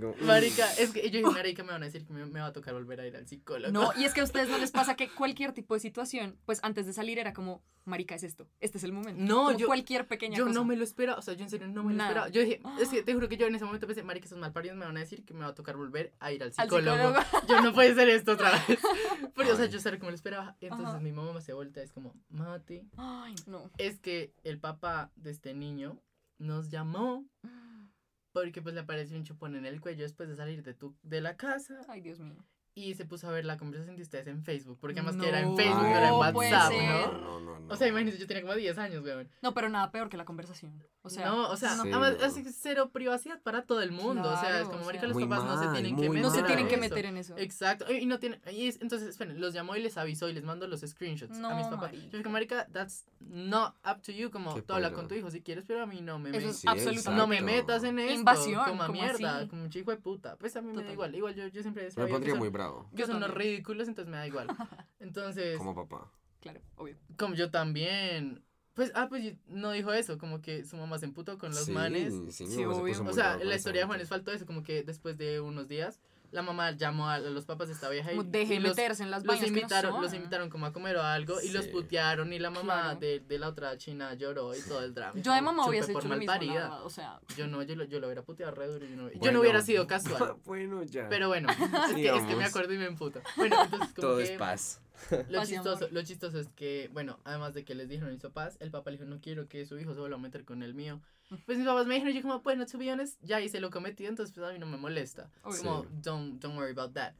[0.00, 0.14] como...
[0.20, 0.24] mm.
[0.26, 2.52] Marica, es que yo dije, marica, me van a decir que me, me va a
[2.52, 3.72] tocar volver a ir al psicólogo.
[3.72, 6.58] No, y es que a ustedes no les pasa que cualquier tipo de situación, pues
[6.62, 9.22] antes de salir era como, marica, es esto, este es el momento.
[9.22, 10.54] No, Como yo- cualquier pequeña Yo cosa.
[10.58, 12.10] no me lo esperaba, o sea, yo en serio no me lo Nada.
[12.10, 12.28] esperaba.
[12.30, 14.76] Yo dije, es que te juro que yo en ese momento pensé, marica, esos malparidos
[14.76, 17.14] me van a decir que me va a tocar volver a ir al Al psicólogo.
[17.48, 18.78] Yo no puede ser esto otra vez.
[19.34, 20.56] Porque, o sea, yo sabía que me lo esperaba.
[20.60, 21.00] Entonces Ajá.
[21.00, 23.70] mi mamá se voltea, es como, Mati, Ay, no.
[23.78, 25.98] es que el papá de este niño
[26.42, 27.26] nos llamó
[28.32, 31.20] porque pues le apareció un chupón en el cuello después de salir de, tu, de
[31.20, 32.44] la casa Ay, Dios mío.
[32.74, 34.78] Y se puso a ver la conversación de ustedes en Facebook.
[34.80, 36.72] Porque además que era en No, Facebook, no era en WhatsApp.
[36.72, 37.12] ¿no?
[37.12, 37.72] No, no, no.
[37.72, 39.28] O sea, imagínense, yo tenía como 10 años, weón.
[39.42, 40.82] No, pero nada peor que la conversación.
[41.02, 42.24] O sea, no, o sea, Sí, además no.
[42.26, 44.22] es cero privacidad para todo el mundo.
[44.30, 46.22] o sea, es Claro, como, marica, los papás no se mal, tienen que meter.
[46.22, 46.46] no se mal.
[46.46, 47.08] tienen que en meter eso.
[47.08, 47.34] en eso.
[47.38, 47.92] Exacto.
[47.92, 48.40] Y no tienen.
[48.52, 51.40] Y es- entonces, esperen, los llamó y les avisó y les mandó los screenshots a
[51.40, 51.92] No, mis papás.
[51.92, 52.06] marica.
[52.08, 54.30] Yo dije, marica, that's not up to you.
[54.30, 56.56] Como tú habla con tu hijo si quieres, pero a mí no me metas.
[56.56, 57.10] Sí, absolutamente.
[57.20, 58.14] No me metas en esto.
[58.14, 59.48] Invasión, Como a ¿cómo mierda, así?
[59.48, 60.36] como un chico de puta.
[60.36, 60.92] Pues a mí me da Total.
[60.94, 61.14] igual.
[61.16, 62.90] Igual yo, yo siempre Me pondría muy son, bravo.
[62.90, 64.46] que Yo son unos ridículos, entonces me da igual.
[65.00, 66.10] Entonces, Como papá.
[66.40, 66.96] Claro, obvio.
[67.18, 68.44] como yo también.
[68.74, 71.72] Pues, ah, pues no dijo eso, como que su mamá se emputó con los Sí,
[71.72, 72.14] manes.
[72.30, 73.04] Sí, Sí, obvio.
[73.04, 73.86] O sea, en la historia de.
[73.86, 76.00] Juanes faltó eso, como que después de unos días,
[76.32, 79.10] la mamá llamó a los papás de esta vieja y, deje y los, meterse en
[79.10, 81.66] las los vainas que no invitaron, los invitaron como a comer o algo y los
[81.68, 82.98] putearon y la mamá Claro.
[83.00, 85.20] de, de la otra china lloró y todo el drama.
[85.20, 87.84] Yo de mamá hubiese por hecho lo mismo, verdad, o sea, Yo no, yo lo,
[87.84, 90.36] yo lo hubiera puteado re duro, yo no, yo no hubiera sido casual.
[90.44, 91.08] bueno, ya.
[91.08, 91.48] Pero bueno,
[91.88, 93.20] es que, es que me acuerdo y me emputo.
[93.36, 94.80] Bueno, entonces como Todo que es paz.
[95.28, 98.56] lo chistoso, lo chistoso es que, bueno, además de que les dijeron a mis papás,
[98.60, 100.74] el papá le dijo, no quiero que su hijo se vuelva a meter con el
[100.74, 101.00] mío.
[101.46, 104.10] Pues mis papás me dijeron, yo como, bueno, to be honest, ya hice lo cometido,
[104.10, 105.30] entonces pues a mí no me molesta.
[105.42, 105.62] obvio.
[105.62, 107.14] Como, don't, don't worry about that.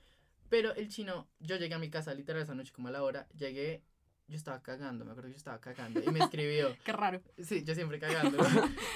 [0.50, 3.26] Pero el chino, yo llegué a mi casa literal esa noche como a la hora,
[3.38, 3.82] llegué,
[4.28, 7.22] yo estaba cagando, me acuerdo que yo estaba cagando, y me escribió, Qué raro.
[7.42, 8.36] sí, yo siempre cagando,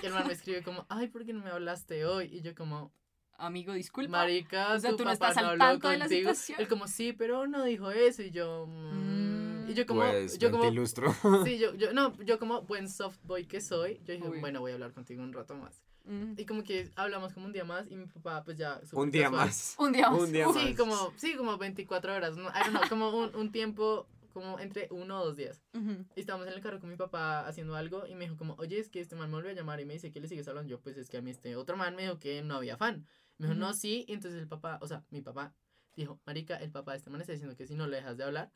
[0.02, 2.26] y el man me escribió como, ay, ¿por qué no me hablaste hoy?
[2.30, 2.92] Y yo como,
[3.38, 4.10] Amigo, disculpa.
[4.10, 6.30] marica, O sea, tu tú no estás al habló tanto de la contigo".
[6.34, 6.60] situación.
[6.60, 10.50] Él como, sí, pero no dijo eso, y yo, mm, y yo como, pues, yo
[10.50, 11.12] como, te ilustro.
[11.44, 14.70] sí, yo, yo, no, yo como buen soft boy que soy, yo dije, bueno, voy
[14.72, 15.82] a hablar contigo un rato más.
[16.04, 16.34] Mm.
[16.38, 19.24] Y como que hablamos como un día más, y mi papá, pues ya, Un día
[19.24, 19.74] casual, más.
[19.78, 20.20] Un día más.
[20.20, 20.76] Un día Sí, más.
[20.76, 24.86] como, sí, como 24 horas, no, I don't know, como un, un tiempo, como entre
[24.90, 25.62] uno o dos días.
[25.74, 26.04] Ujú.
[26.14, 28.78] Y estábamos en el carro con mi papá haciendo algo y me dijo como, oye,
[28.78, 30.70] es que este man me volvió a llamar y me dice que le sigues hablando.
[30.70, 33.06] Yo, pues es que a mí este otro man me dijo que no había fan.
[33.38, 34.04] Me dijo, no, sí.
[34.08, 35.54] Y entonces el papá, o sea, mi papá
[35.94, 38.24] dijo, marica, el papá de este man está diciendo que si no le dejas de
[38.24, 38.50] hablar,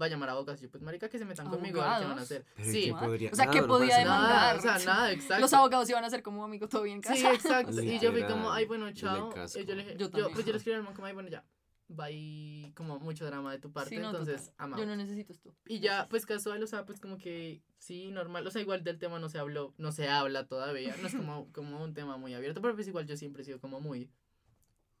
[0.00, 0.60] va a llamar a abogados.
[0.60, 2.22] Y yo, pues marica, que se metan conmigo a ver qué van a ¿Abogados?
[2.22, 2.46] hacer.
[2.56, 4.30] Pero ¿y Sí, qué podría- O sea, ¿qué podía demandar?
[4.30, 5.40] nada, o sea, nada, exacto.
[5.40, 7.32] Los abogados iban a ser como amigo todo bien en Sí, casa.
[7.34, 7.82] exacto.
[7.82, 9.30] Y yo fui como, ay, bueno, chao.
[9.56, 11.28] Y yo le dije, Yo yo, pues yo le escribí al man como, ay, bueno,
[11.28, 11.44] ya.
[11.88, 14.76] Bye, como mucho drama de tu parte, Sí, no, entonces, Yo out.
[14.86, 15.54] no necesito esto.
[15.66, 18.46] Y ya, pues casual, o sea, pues como que sí, normal.
[18.46, 20.94] O sea, igual del tema no se habló, no se habla todavía.
[21.00, 23.58] No es como, como un tema muy abierto, pero pues igual yo siempre he sido
[23.58, 24.10] como muy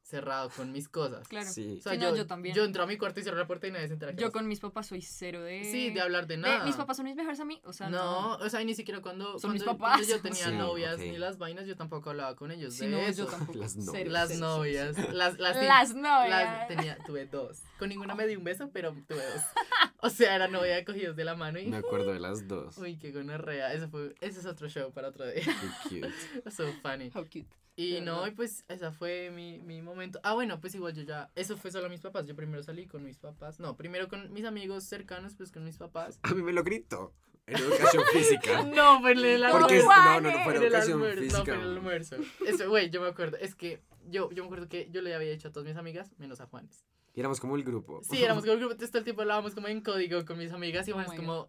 [0.08, 1.28] cerrado con mis cosas.
[1.28, 1.48] Claro.
[1.48, 1.76] Sí.
[1.78, 2.54] O sea, Sí, no, yo, yo también.
[2.54, 4.12] Yo entro a mi cuarto y cierro la puerta y nadie se entera.
[4.12, 5.64] Yo con mis papás soy cero de...
[5.64, 6.64] Sí, de hablar de de- nada.
[6.64, 9.38] mis papás son mis mejores amigos, o sea, no, o sea, y ni siquiera cuando,
[9.38, 9.98] Son mis cuando, papás.
[9.98, 11.00] cuando yo tenía Sí, novias ok.
[11.00, 13.24] ni las vainas, yo tampoco hablaba con ellos Sí, de no, eso.
[13.24, 13.58] yo tampoco.
[13.58, 13.92] Las novias.
[13.92, 16.68] cero, Las cero, novias, cero, las, las, Las las novias.
[16.68, 17.58] tenía, tuve dos.
[17.78, 19.42] Con ninguna me di un beso, pero tuve dos.
[20.00, 21.66] O sea, era novia de cogidos de la mano y...
[21.66, 22.78] Me acuerdo de las dos.
[22.78, 23.72] Uy, qué gonorrea.
[23.74, 25.42] Eso fue, ese es otro show para otro día.
[25.88, 26.50] Qué cute.
[26.52, 27.10] so funny.
[27.12, 27.48] How cute.
[27.80, 30.18] Y no, y pues esa fue mi, mi momento.
[30.24, 32.26] Ah, bueno, pues igual yo ya, eso fue solo mis papás.
[32.26, 33.60] Yo primero salí con mis papás.
[33.60, 36.18] No, primero con mis amigos cercanos, pues con mis papás.
[36.24, 37.14] A mí me lo gritó.
[37.46, 38.64] En educación física.
[38.64, 39.86] No, fue en el almuerzo.
[39.86, 41.54] no, no, no fue En en el educación almuerzo, No, fue física.
[41.54, 42.16] en el almuerzo.
[42.44, 43.36] Eso, güey, yo me acuerdo.
[43.36, 46.10] Es que yo, yo me acuerdo que yo le había dicho a todas mis amigas,
[46.18, 46.84] menos a Juanes.
[47.14, 48.00] Y éramos como el grupo.
[48.02, 50.50] Sí, éramos como el grupo, entonces todo el tiempo hablábamos como en código con mis
[50.52, 51.48] amigas y Oh Juanes my como,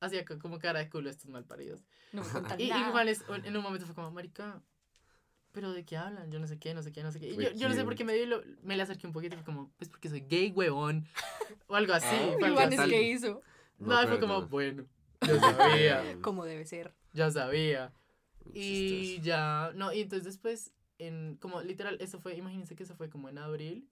[0.00, 1.84] hacía co- como cara de culo estos malparidos.
[2.12, 2.28] No me
[2.64, 2.70] Y, y.
[2.90, 4.62] Juanes en un momento fue como, marica,
[5.56, 6.30] ¿pero de qué hablan?
[6.30, 7.30] Yo no sé qué, no sé qué, no sé qué.
[7.30, 9.06] Y Fue yo, yo no sé por qué me, dio y lo- me le acerqué
[9.06, 11.06] un poquito y fue como, pues porque soy gay, huevón.
[11.66, 12.06] O algo así.
[12.10, 12.90] Ah, fue algo Igual es así.
[12.90, 13.42] que hizo,
[13.78, 14.20] No, fue acuerdo.
[14.20, 14.84] como, bueno,
[15.26, 16.92] yo sabía, como debe ser.
[17.14, 17.90] ya sabía.
[18.52, 23.08] Y ya, no, y entonces después, en, como literal, eso fue, imagínense que eso fue
[23.08, 23.88] como en abril.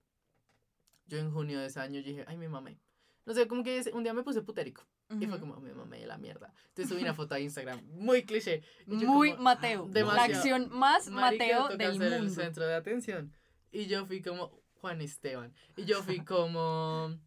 [1.07, 2.77] Yo en junio de ese año dije, ay, me mamé.
[3.25, 4.83] No sé, como que ese- un día me puse putérico.
[5.19, 6.53] Y fue como, me mamé de la mierda.
[6.69, 8.63] Entonces subí una foto a Instagram, muy cliché.
[8.85, 9.89] Muy como, Mateo.
[9.93, 12.33] La acción más Mateo del ser el mundo.
[12.33, 13.33] centro de atención.
[13.71, 15.53] Y yo fui como Juan Esteban.
[15.75, 17.17] Y yo fui como,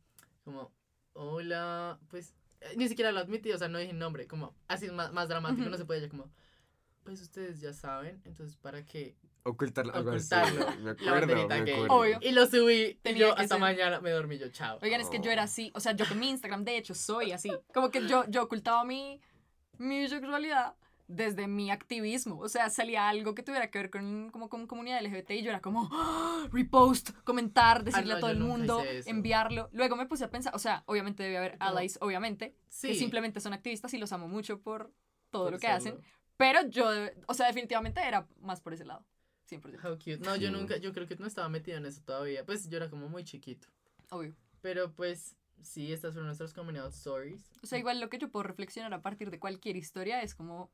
[0.45, 0.73] como,
[1.13, 5.13] hola, pues, eh, ni siquiera lo admití, o sea, no dije nombre, como, así más,
[5.13, 6.31] más dramático, no se puede, yo como,
[7.05, 9.17] pues ustedes ya saben, entonces, ¿para qué?
[9.45, 9.95] Ocultarlo.
[9.95, 10.35] algo así.
[10.35, 10.77] Ocultarlo.
[10.79, 11.75] Me La acuerdo, banderita me gay.
[11.75, 11.95] acuerdo.
[11.95, 12.19] Obvio.
[12.23, 13.61] Y lo subí, y Tenía yo que hasta ser.
[13.61, 14.79] mañana me dormí yo, chao.
[14.83, 17.33] Oigan, es que yo era así, o sea, yo con mi Instagram, de hecho, soy
[17.33, 17.51] así.
[17.73, 19.21] Como que yo, yo ocultaba mi,
[19.79, 20.75] mi bisexualidad
[21.07, 22.39] desde mi activismo.
[22.39, 25.49] O sea, salía algo que tuviera que ver con, como, con comunidad LGBT y yo
[25.49, 26.47] era como, ¡Ah!
[26.53, 29.71] repost, comentar, decirle no, a todo el mundo, enviarlo.
[29.73, 32.89] Luego me puse a pensar, o sea, obviamente debe haber allies, obviamente, Sí.
[32.89, 34.93] que simplemente son activistas y los amo mucho por
[35.31, 35.77] todo por lo que serlo.
[35.79, 36.01] hacen.
[36.37, 36.89] Pero yo,
[37.27, 39.05] o sea, definitivamente era más por ese lado.
[39.49, 39.85] 100%.
[39.85, 40.19] How cute.
[40.19, 42.45] No, yo nunca, yo creo que no estaba metido en eso todavía.
[42.45, 43.69] Pues yo era como muy chiquito.
[44.11, 44.35] Obvio.
[44.61, 47.51] Pero pues, sí, estas fueron nuestras coming out stories.
[47.63, 50.71] O sea, igual lo que yo puedo reflexionar a partir de cualquier historia es como,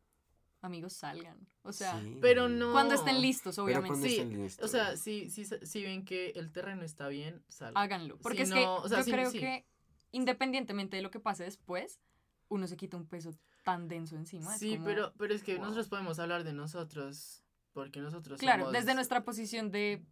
[0.62, 1.38] amigos, salgan.
[1.62, 2.18] O sea, Sí.
[2.20, 4.08] pero no- cuando estén listos, Pero obviamente.
[4.08, 4.64] Sí, estén listos.
[4.64, 7.76] O sea, si, si, si ven que el terreno está bien, salgan.
[7.82, 8.18] háganlo.
[8.18, 9.38] Porque Si es que no, o sea, yo creo sí.
[9.40, 9.66] que
[10.12, 12.00] independientemente de lo que pase después,
[12.48, 14.54] uno se quita un peso tan denso encima.
[14.54, 15.62] es Sí, como- pero, pero es que Wow.
[15.64, 17.43] nosotros podemos hablar de nosotros,
[17.74, 20.02] porque nosotros Claro, somos desde nuestra posición de...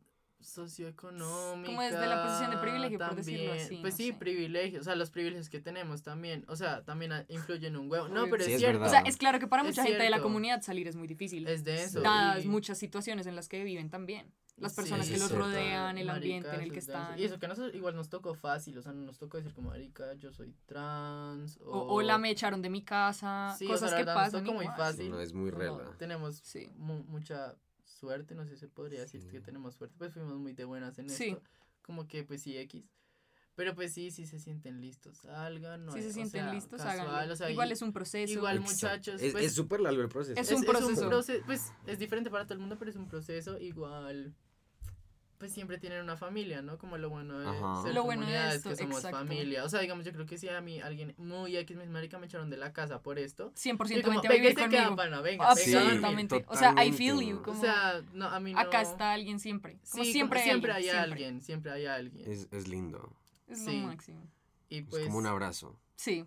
[0.42, 1.66] socioeconómica.
[1.66, 3.66] Como desde la posición de privilegio, por decirlo también.
[3.66, 4.12] así, Pues no sí, sé.
[4.14, 8.08] privilegios, o sea, los privilegios que tenemos también, o sea, también influyen un huevo.
[8.08, 8.80] No, pero Sí, es es cierto.
[8.80, 9.00] verdad.
[9.00, 11.08] O sea, es claro que para Es mucha gente de la comunidad salir es muy
[11.08, 11.46] difícil.
[11.48, 12.00] Es de eso.
[12.00, 14.32] Dadas y- muchas situaciones en las que viven también.
[14.58, 15.46] Las personas Sí, que los cierto.
[15.46, 17.00] rodean, el Marica, ambiente en el que es denso.
[17.02, 17.18] están.
[17.18, 19.54] Y eso que a nosotros igual nos tocó fácil, o sea, no nos tocó decir
[19.54, 21.70] como, marica, yo soy trans, o...
[21.70, 24.24] O, o la me echaron de mi casa, Sí, o cosas sea, que verdad, nos
[24.26, 24.44] pasan.
[24.44, 25.10] tocó muy fácil.
[25.10, 25.96] No, es muy rela.
[25.98, 26.68] Tenemos Sí.
[26.76, 27.56] mu- mucha
[28.02, 29.28] suerte, no sé si se podría decir Sí.
[29.28, 31.28] que tenemos suerte, pues fuimos muy de buenas en Sí.
[31.30, 31.42] esto.
[31.82, 32.84] Como que pues sí, X.
[33.54, 35.84] Pero pues sí, sí se sienten listos, salgan.
[35.84, 37.32] No si hay- se o sienten sea, listos, casual, háganlo.
[37.34, 38.32] o sea, Igual y- es un proceso.
[38.32, 38.74] igual Exacto.
[38.86, 40.40] muchachos, Es pues, es súper largo el proceso.
[40.40, 41.08] Es un proceso.
[41.08, 44.34] proce- pues es diferente para todo el mundo, pero es un proceso igual.
[45.42, 46.78] Pues siempre tienen una familia, ¿no?
[46.78, 47.82] Como lo bueno de Ajá.
[47.82, 49.18] ser Lo bueno de comunidad esto, es que somos exacto.
[49.18, 49.64] familia.
[49.64, 52.26] O sea, digamos, yo creo que si a mí alguien muy X, mis marica, me
[52.26, 53.50] echaron de la casa por esto.
[53.54, 54.94] 100% Y como, vente a venga vivir queda, conmigo.
[54.94, 55.56] pana, venga, venga.
[55.56, 56.44] Sí, Absolutamente.
[56.46, 57.38] o sea, I feel you.
[57.38, 58.60] O Como, sea, no, a mí no.
[58.60, 59.80] acá está alguien siempre.
[59.90, 62.30] Como Sí, siempre, como siempre hay alguien, alguien, siempre hay alguien.
[62.30, 63.12] Es, es lindo.
[63.48, 63.80] Es Sí.
[63.80, 64.28] lo máximo.
[64.68, 65.76] Y Es pues, como un abrazo.
[65.96, 66.24] Sí.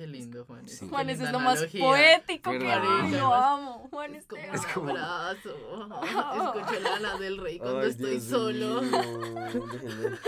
[0.00, 0.66] Qué lindo, Juan.
[0.66, 0.88] Sí.
[0.88, 3.10] Juan, qué ese es lo más poético que hay.
[3.12, 3.86] Lo amo.
[3.90, 4.54] Juan Es como Esteban.
[4.66, 5.50] Es como- un abrazo.
[6.56, 8.80] Escucho Lana del Rey cuando Ay, estoy Dios solo.
[8.82, 8.90] mío.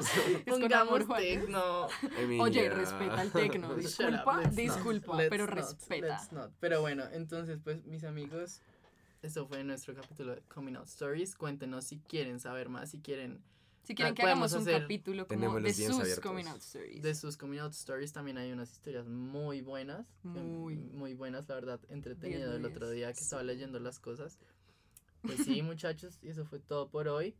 [0.00, 1.88] Es con Pongamos amor, tecno.
[2.18, 2.42] Emilia.
[2.42, 3.68] Oye, respeta el tecno.
[3.72, 6.28] Up, Disculpa, let's not, disculpa, let's pero not, respeta.
[6.32, 6.50] not.
[6.60, 8.62] Pero bueno, entonces, pues, mis amigos,
[9.22, 11.34] eso fue nuestro capítulo de Coming Out Stories.
[11.36, 13.42] Cuéntenos si quieren saber más, si quieren
[13.82, 16.20] Si quieren Ah, que hagamos un hacer- capítulo como de sus abiertos.
[16.20, 17.02] coming out stories.
[17.02, 18.12] de sus Coming Out Stories.
[18.12, 20.06] También hay unas historias muy buenas.
[20.22, 20.76] Muy.
[20.76, 21.80] Muy buenas, la verdad.
[21.88, 24.38] Entretenido el otro día que estaba leyendo las cosas.
[25.22, 27.34] Pues sí, muchachos, y eso fue todo por hoy.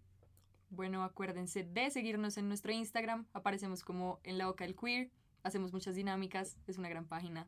[0.70, 3.26] Bueno, acuérdense de seguirnos en nuestro Instagram.
[3.32, 5.10] Aparecemos como en la boca del queer.
[5.42, 6.56] Hacemos muchas dinámicas.
[6.66, 7.46] Es una gran página.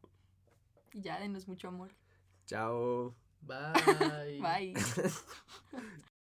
[0.93, 1.95] Y ya, denos mucho amor.
[2.47, 3.15] Chao.
[3.43, 4.41] Bye.
[4.41, 4.75] Bye.